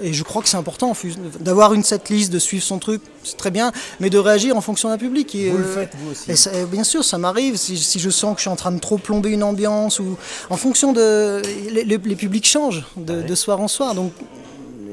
et 0.00 0.12
je 0.12 0.24
crois 0.24 0.42
que 0.42 0.48
c'est 0.48 0.56
important 0.56 0.94
d'avoir 1.40 1.74
une 1.74 1.84
setlist, 1.84 2.32
de 2.32 2.38
suivre 2.38 2.64
son 2.64 2.78
truc, 2.78 3.02
c'est 3.22 3.36
très 3.36 3.50
bien, 3.50 3.72
mais 4.00 4.08
de 4.08 4.18
réagir 4.18 4.56
en 4.56 4.60
fonction 4.60 4.88
d'un 4.88 4.98
public. 4.98 5.36
vous 5.36 5.58
le 5.58 5.64
euh, 5.64 5.74
faites, 5.74 5.92
vous 5.98 6.10
aussi. 6.10 6.30
Et 6.30 6.64
bien 6.64 6.84
sûr, 6.84 7.04
ça 7.04 7.18
m'arrive 7.18 7.56
si, 7.56 7.76
je 7.76 8.10
sens 8.10 8.34
que 8.34 8.38
je 8.38 8.42
suis 8.42 8.50
en 8.50 8.56
train 8.56 8.72
de 8.72 8.78
trop 8.80 8.98
plomber 8.98 9.30
une 9.30 9.42
ambiance, 9.42 10.00
ou 10.00 10.16
en 10.48 10.56
fonction 10.56 10.92
de. 10.92 11.42
Les, 11.70 11.98
publics 11.98 12.46
changent 12.46 12.84
de, 12.96 13.34
soir 13.34 13.60
en 13.60 13.68
soir, 13.68 13.94
donc 13.94 14.12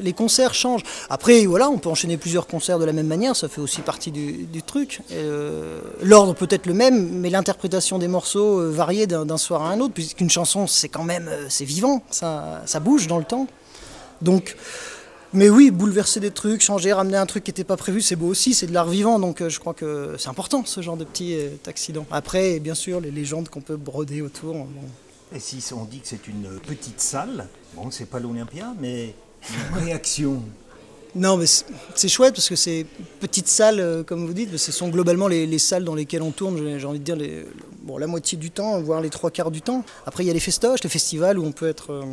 les 0.01 0.13
concerts 0.13 0.53
changent. 0.53 0.83
Après, 1.09 1.45
voilà, 1.45 1.69
on 1.69 1.77
peut 1.77 1.89
enchaîner 1.89 2.17
plusieurs 2.17 2.47
concerts 2.47 2.79
de 2.79 2.85
la 2.85 2.93
même 2.93 3.07
manière, 3.07 3.35
ça 3.35 3.47
fait 3.47 3.61
aussi 3.61 3.81
partie 3.81 4.11
du, 4.11 4.63
truc. 4.65 5.01
Euh, 5.11 5.79
l'ordre 6.01 6.33
peut 6.33 6.47
être 6.49 6.65
le 6.65 6.73
même, 6.73 7.09
mais 7.19 7.29
l'interprétation 7.29 7.99
des 7.99 8.07
morceaux 8.07 8.59
euh, 8.59 8.71
varier 8.71 9.07
d'un 9.07 9.37
soir 9.37 9.63
à 9.63 9.71
un 9.71 9.79
autre, 9.79 9.93
puisqu'une 9.93 10.29
chanson, 10.29 10.67
c'est 10.67 10.89
quand 10.89 11.03
même, 11.03 11.29
c'est 11.49 11.65
vivant, 11.65 12.03
ça, 12.09 12.63
bouge 12.81 13.07
dans 13.07 13.17
le 13.17 13.23
temps. 13.23 13.47
Donc, 14.21 14.55
mais 15.33 15.49
oui, 15.49 15.71
bouleverser 15.71 16.19
des 16.19 16.31
trucs, 16.31 16.61
changer, 16.61 16.93
ramener 16.93 17.17
un 17.17 17.25
truc 17.25 17.43
qui 17.43 17.49
n'était 17.49 17.65
pas 17.65 17.75
prévu, 17.75 18.01
c'est 18.01 18.15
beau 18.15 18.27
aussi, 18.27 18.53
c'est 18.53 18.65
de 18.65 18.73
l'art 18.73 18.87
vivant, 18.87 19.19
donc 19.19 19.41
euh, 19.41 19.49
je 19.49 19.59
crois 19.59 19.73
que 19.73 20.15
c'est 20.17 20.29
important 20.29 20.63
ce 20.65 20.81
genre 20.81 20.95
de 20.95 21.03
petits 21.03 21.35
euh, 21.35 21.49
accidents. 21.67 22.05
Après, 22.11 22.59
bien 22.59 22.75
sûr, 22.75 23.01
les 23.01 23.11
légendes 23.11 23.49
qu'on 23.49 23.61
peut 23.61 23.75
broder 23.75 24.21
autour. 24.21 24.67
Et 25.35 25.39
si 25.39 25.61
on 25.73 25.83
dit 25.83 25.99
que 25.99 26.07
c'est 26.07 26.27
une 26.29 26.47
petite 26.65 27.01
salle, 27.01 27.47
bon, 27.75 27.91
c'est 27.91 28.05
pas 28.05 28.19
l'Olympia, 28.19 28.73
mais 28.79 29.13
réaction 29.73 30.41
non, 31.15 31.35
mais 31.35 31.45
c'est 31.95 32.09
chouette 32.09 32.35
parce 32.35 32.47
que 32.47 32.55
ces 32.55 32.85
petites 33.19 33.47
salles, 33.47 33.79
euh, 33.79 34.03
comme 34.03 34.27
vous 34.27 34.33
dites, 34.33 34.55
ce 34.55 34.71
sont 34.71 34.89
globalement 34.89 35.27
les, 35.27 35.57
salles 35.57 35.83
dans 35.83 35.95
lesquelles 35.95 36.21
on 36.21 36.29
tourne, 36.29 36.77
j'ai 36.77 36.85
envie 36.85 36.99
de 36.99 37.03
dire, 37.03 37.17
la 37.97 38.05
moitié 38.07 38.37
du 38.37 38.51
temps, 38.51 38.79
voire 38.81 39.01
les 39.01 39.09
trois 39.09 39.31
quarts 39.31 39.49
du 39.49 39.63
temps. 39.63 39.83
Après, 40.05 40.23
il 40.23 40.27
y 40.27 40.29
a 40.29 40.33
les 40.33 40.39
festoches, 40.39 40.83
les 40.83 40.89
festivals 40.89 41.39
où 41.39 41.43
on 41.43 41.51
peut 41.51 41.67
être 41.67 42.05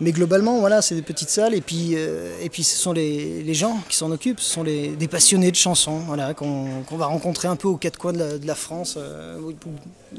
mais 0.00 0.12
globalement, 0.12 0.60
voilà, 0.60 0.80
c'est 0.80 0.94
des 0.94 1.02
petites 1.02 1.28
salles. 1.28 1.54
Et 1.54 1.60
puis, 1.60 1.94
euh, 1.94 2.32
et 2.40 2.48
puis 2.48 2.62
ce 2.62 2.76
sont 2.76 2.92
les, 2.92 3.42
les 3.42 3.54
gens 3.54 3.80
qui 3.88 3.96
s'en 3.96 4.10
occupent. 4.12 4.40
Ce 4.40 4.50
sont 4.50 4.62
les, 4.62 4.88
des 4.88 5.08
passionnés 5.08 5.50
de 5.50 5.56
chansons 5.56 5.98
voilà, 6.06 6.34
qu'on 6.34 6.84
va 6.92 7.06
rencontrer 7.06 7.48
un 7.48 7.56
peu 7.56 7.68
aux 7.68 7.76
quatre 7.76 7.98
coins 7.98 8.12
de 8.12 8.46
la, 8.46 8.54
France, 8.54 8.94
euh, 8.96 9.38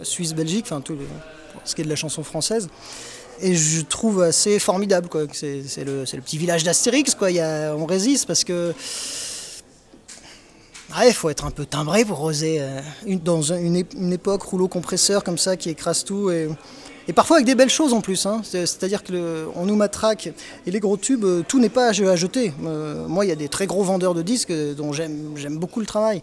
Suisse, 0.04 0.34
Belgique, 0.34 0.66
enfin, 0.66 0.82
tout 0.82 0.98
ce 1.64 1.76
qui 1.76 1.82
est 1.82 1.86
de 1.86 1.90
la 1.90 1.96
chanson 1.96 2.24
française. 2.24 2.68
Et 3.42 3.56
je 3.56 3.82
trouve 3.82 4.22
assez 4.22 4.60
formidable. 4.60 5.10
C'est 5.34 5.84
le, 5.86 6.04
petit 6.22 6.38
village 6.38 6.64
d'Astérix. 6.64 7.16
On 7.22 7.86
résiste 7.86 8.28
parce 8.28 8.44
que. 8.44 8.74
Il 11.06 11.14
faut 11.14 11.30
être 11.30 11.46
un 11.46 11.52
peu 11.52 11.66
timbré 11.66 12.04
pour 12.04 12.24
oser, 12.24 12.58
euh, 12.60 12.82
dans 13.24 13.44
une, 13.44 13.86
époque 14.12 14.42
rouleau 14.42 14.68
compresseur 14.68 15.24
comme 15.24 15.38
ça 15.38 15.56
qui 15.56 15.70
écrase 15.70 16.04
tout. 16.04 16.32
Et, 16.32 16.50
et 17.08 17.14
parfois 17.14 17.38
avec 17.38 17.46
des 17.46 17.56
belles 17.56 17.70
choses 17.70 17.94
en 17.94 18.02
plus. 18.02 18.26
Hein. 18.26 18.42
C'est-à-dire 18.44 19.04
qu'on 19.04 19.66
nous 19.66 19.76
matraque 19.76 20.32
et 20.66 20.72
les 20.72 20.80
gros 20.80 20.98
tubes, 20.98 21.26
euh, 21.26 21.44
tout 21.48 21.60
n'est 21.60 21.70
pas 21.70 21.90
à 21.90 21.92
jeter. 21.92 22.54
Euh, 22.66 23.08
moi, 23.08 23.26
il 23.26 23.30
y 23.30 23.32
a 23.32 23.36
des 23.36 23.50
très 23.50 23.68
gros 23.68 23.84
vendeurs 23.84 24.14
de 24.14 24.22
disques 24.22 24.52
dont 24.76 24.92
j'aime 24.92 25.58
beaucoup 25.58 25.80
le 25.80 25.86
travail. 25.86 26.22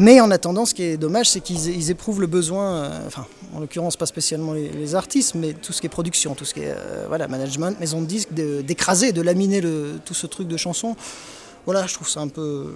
Mais 0.00 0.20
en 0.20 0.30
attendant, 0.30 0.66
ce 0.66 0.74
qui 0.74 0.82
est 0.82 0.96
dommage, 0.96 1.28
c'est 1.28 1.40
qu'ils 1.40 1.90
éprouvent 1.90 2.20
le 2.20 2.26
besoin, 2.26 2.74
euh, 2.74 3.06
enfin, 3.06 3.26
en 3.54 3.60
l'occurrence 3.60 3.96
pas 3.96 4.06
spécialement 4.06 4.52
les, 4.52 4.94
artistes, 4.94 5.34
mais 5.34 5.52
tout 5.52 5.72
ce 5.72 5.80
qui 5.80 5.86
est 5.86 5.90
production, 5.90 6.34
tout 6.34 6.44
ce 6.44 6.54
qui 6.54 6.60
est 6.60 6.74
voilà, 7.06 7.28
management, 7.28 7.78
maison 7.78 8.00
de 8.00 8.06
disques, 8.06 8.32
d'écraser, 8.32 9.12
de, 9.12 9.20
laminer 9.22 9.60
tout 10.04 10.14
ce 10.14 10.26
truc 10.26 10.48
de 10.48 10.56
chanson. 10.56 10.96
Voilà, 11.66 11.86
je 11.86 11.94
trouve 11.94 12.08
ça 12.08 12.20
un 12.20 12.28
peu, 12.28 12.74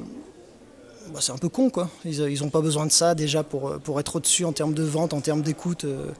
bah, 1.13 1.21
c'est 1.21 1.33
un 1.33 1.39
peu 1.39 1.49
con, 1.49 1.71
quoi. 1.71 1.91
Ils 2.05 2.41
n'ont 2.41 2.51
pas 2.51 2.61
besoin 2.61 2.87
de 2.87 2.93
ça 2.93 3.15
déjà 3.15 3.43
pour, 3.43 3.79
pour 3.81 4.01
être 4.01 4.17
au-dessus 4.17 4.45
en 4.45 4.53
termes 4.53 4.75
de 4.75 4.83
vente, 4.83 5.13
en 5.13 5.21
termes 5.21 5.43
d'écoute. 5.43 5.85
euh, 5.85 6.11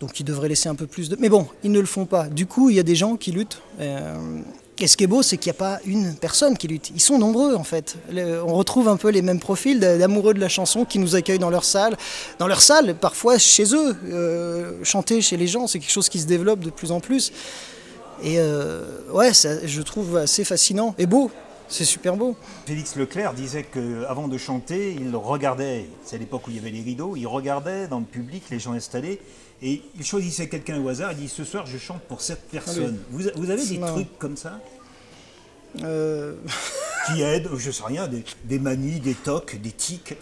donc 0.00 0.20
ils 0.20 0.24
devraient 0.24 0.48
laisser 0.48 0.68
un 0.68 0.74
peu 0.74 0.86
plus 0.86 1.08
de. 1.08 1.16
Mais 1.18 1.28
bon, 1.28 1.46
ils 1.64 1.72
ne 1.72 1.80
le 1.80 1.86
font 1.86 2.06
pas. 2.06 2.28
Du 2.28 2.46
coup, 2.46 2.70
il 2.70 2.76
y 2.76 2.78
a 2.78 2.84
des 2.84 2.94
gens 2.94 3.16
qui 3.16 3.32
luttent. 3.32 3.60
euh, 3.80 4.40
et 4.80 4.86
ce 4.86 4.96
qui 4.96 5.04
est 5.04 5.08
beau, 5.08 5.22
c'est 5.22 5.36
qu'il 5.36 5.50
n'y 5.50 5.56
a 5.56 5.60
pas 5.60 5.78
une 5.84 6.14
personne 6.14 6.56
qui 6.56 6.68
lutte. 6.68 6.90
Ils 6.94 7.00
sont 7.00 7.18
nombreux, 7.18 7.54
en 7.54 7.64
fait. 7.64 7.96
On 8.12 8.54
retrouve 8.54 8.88
un 8.88 8.96
peu 8.96 9.08
les 9.10 9.22
mêmes 9.22 9.40
profils 9.40 9.78
d'a- 9.80 9.98
d'amoureux 9.98 10.34
de 10.34 10.40
la 10.40 10.48
chanson 10.48 10.84
qui 10.84 10.98
nous 10.98 11.16
accueillent 11.16 11.38
dans 11.38 11.50
leur 11.50 11.64
salle. 11.64 11.96
Dans 12.38 12.46
leur 12.46 12.60
salle, 12.60 12.94
parfois 12.94 13.38
chez 13.38 13.74
eux. 13.74 13.96
Euh, 14.10 14.72
chanter 14.84 15.20
chez 15.22 15.36
les 15.36 15.46
gens, 15.46 15.66
c'est 15.66 15.78
quelque 15.78 15.90
chose 15.90 16.08
qui 16.08 16.20
se 16.20 16.26
développe 16.26 16.60
de 16.60 16.70
plus 16.70 16.92
en 16.92 17.00
plus. 17.00 17.32
Et 18.22 18.36
euh, 18.38 18.84
ouais, 19.12 19.30
je 19.32 19.82
trouve 19.82 20.16
assez 20.16 20.44
fascinant 20.44 20.94
et 20.98 21.06
beau. 21.06 21.30
C'est 21.70 21.84
super 21.84 22.16
beau. 22.16 22.34
Félix 22.66 22.96
Leclerc 22.96 23.34
disait 23.34 23.62
qu'avant 23.62 24.26
de 24.26 24.38
chanter, 24.38 24.96
il 24.98 25.14
regardait, 25.14 25.84
c'est 26.02 26.16
à 26.16 26.18
l'époque 26.18 26.48
où 26.48 26.50
il 26.50 26.56
y 26.56 26.58
avait 26.58 26.70
les 26.70 26.80
rideaux, 26.80 27.14
il 27.14 27.26
regardait 27.26 27.86
dans 27.88 27.98
le 27.98 28.06
public 28.06 28.44
les 28.50 28.58
gens 28.58 28.72
installés 28.72 29.20
et 29.62 29.82
il 29.98 30.04
choisissait 30.04 30.48
quelqu'un 30.48 30.80
au 30.80 30.88
hasard, 30.88 31.12
il 31.12 31.18
dit 31.18 31.28
ce 31.28 31.44
soir 31.44 31.66
je 31.66 31.78
chante 31.78 32.02
pour 32.02 32.20
cette 32.20 32.42
personne. 32.50 32.98
Vous, 33.10 33.22
vous 33.36 33.50
avez 33.50 33.64
des 33.64 33.78
trucs 33.80 34.18
comme 34.18 34.36
ça? 34.36 34.58
Euh, 35.82 36.34
qui 37.06 37.22
aident, 37.22 37.48
je 37.56 37.70
sais 37.70 37.82
rien, 37.86 38.08
des, 38.08 38.24
des 38.44 38.58
manies, 38.58 39.00
des 39.00 39.14
tocs, 39.14 39.56
des 39.60 39.70
tics? 39.72 40.14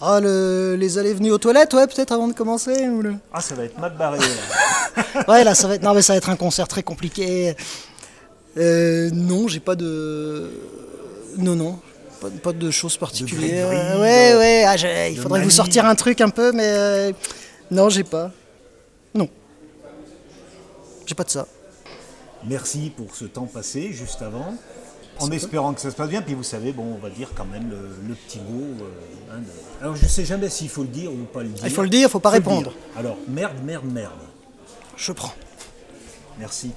Ah, 0.00 0.20
le- 0.20 0.76
les 0.78 0.98
allées 0.98 1.14
venues 1.14 1.32
aux 1.32 1.38
toilettes, 1.38 1.72
ouais, 1.74 1.86
peut-être 1.86 2.12
avant 2.12 2.28
de 2.28 2.34
commencer. 2.34 2.86
ou 2.88 3.00
le- 3.02 3.14
Ah 3.32 3.40
ça 3.40 3.54
va 3.54 3.64
être 3.64 3.78
mal 3.78 3.94
barré. 3.96 4.18
là. 4.18 4.24
Ouais, 5.28 5.44
là, 5.44 5.54
ça 5.54 5.68
va 5.68 5.74
être, 5.76 5.82
non, 5.82 5.94
mais 5.94 6.02
ça 6.02 6.12
va 6.12 6.18
être 6.18 6.28
un 6.30 6.36
concert 6.36 6.68
très 6.68 6.82
compliqué. 6.82 7.54
Euh, 8.58 9.10
non, 9.12 9.48
j'ai 9.48 9.60
pas 9.60 9.74
de. 9.74 10.50
Non, 11.38 11.54
non. 11.54 11.78
Pas, 12.20 12.28
pas 12.42 12.52
de 12.52 12.70
choses 12.70 12.96
particulières. 12.96 13.68
gris-gris, 13.68 14.00
ouais, 14.00 14.32
de- 14.32 14.38
ouais. 14.38 14.64
ah, 14.66 15.08
il 15.08 15.16
de 15.16 15.20
faudrait 15.20 15.42
vous 15.42 15.50
sortir 15.50 15.84
un 15.86 15.94
truc 15.94 16.20
un 16.22 16.30
peu, 16.30 16.52
mais. 16.52 16.64
euh, 16.66 17.12
non, 17.70 17.88
j'ai 17.90 18.04
pas. 18.04 18.30
J'ai 21.06 21.14
pas 21.14 21.24
de 21.24 21.30
ça. 21.30 21.46
Merci 22.44 22.92
pour 22.96 23.14
ce 23.14 23.24
temps 23.24 23.46
passé 23.46 23.92
juste 23.92 24.22
avant. 24.22 24.54
En 25.18 25.30
espérant 25.30 25.72
que 25.72 25.80
ça 25.80 25.90
se 25.90 25.96
passe 25.96 26.10
bien, 26.10 26.20
puis 26.20 26.34
vous 26.34 26.42
savez, 26.42 26.72
bon, 26.72 26.94
on 26.94 26.98
va 26.98 27.08
dire 27.08 27.30
quand 27.34 27.46
même 27.46 27.70
le, 27.70 27.78
le 28.06 28.14
petit 28.14 28.38
mot. 28.38 28.62
euh, 28.82 29.32
hein, 29.34 29.38
de- 29.38 29.82
Alors 29.84 29.96
je 29.96 30.04
sais 30.06 30.26
jamais 30.26 30.50
s'il 30.50 30.68
faut 30.68 30.82
le 30.82 30.88
dire 30.88 31.10
ou 31.10 31.16
pas 31.32 31.42
le 31.42 31.48
dire. 31.48 31.64
Il 31.64 31.70
faut 31.70 31.82
le 31.82 31.88
dire, 31.88 32.10
faut 32.10 32.20
pas 32.20 32.28
répondre. 32.30 32.72
Alors 32.98 33.16
merde, 33.26 33.54
merde, 33.64 33.86
merde. 33.86 34.12
Je 34.96 35.12
prends. 35.12 35.32
Merci. 36.38 36.72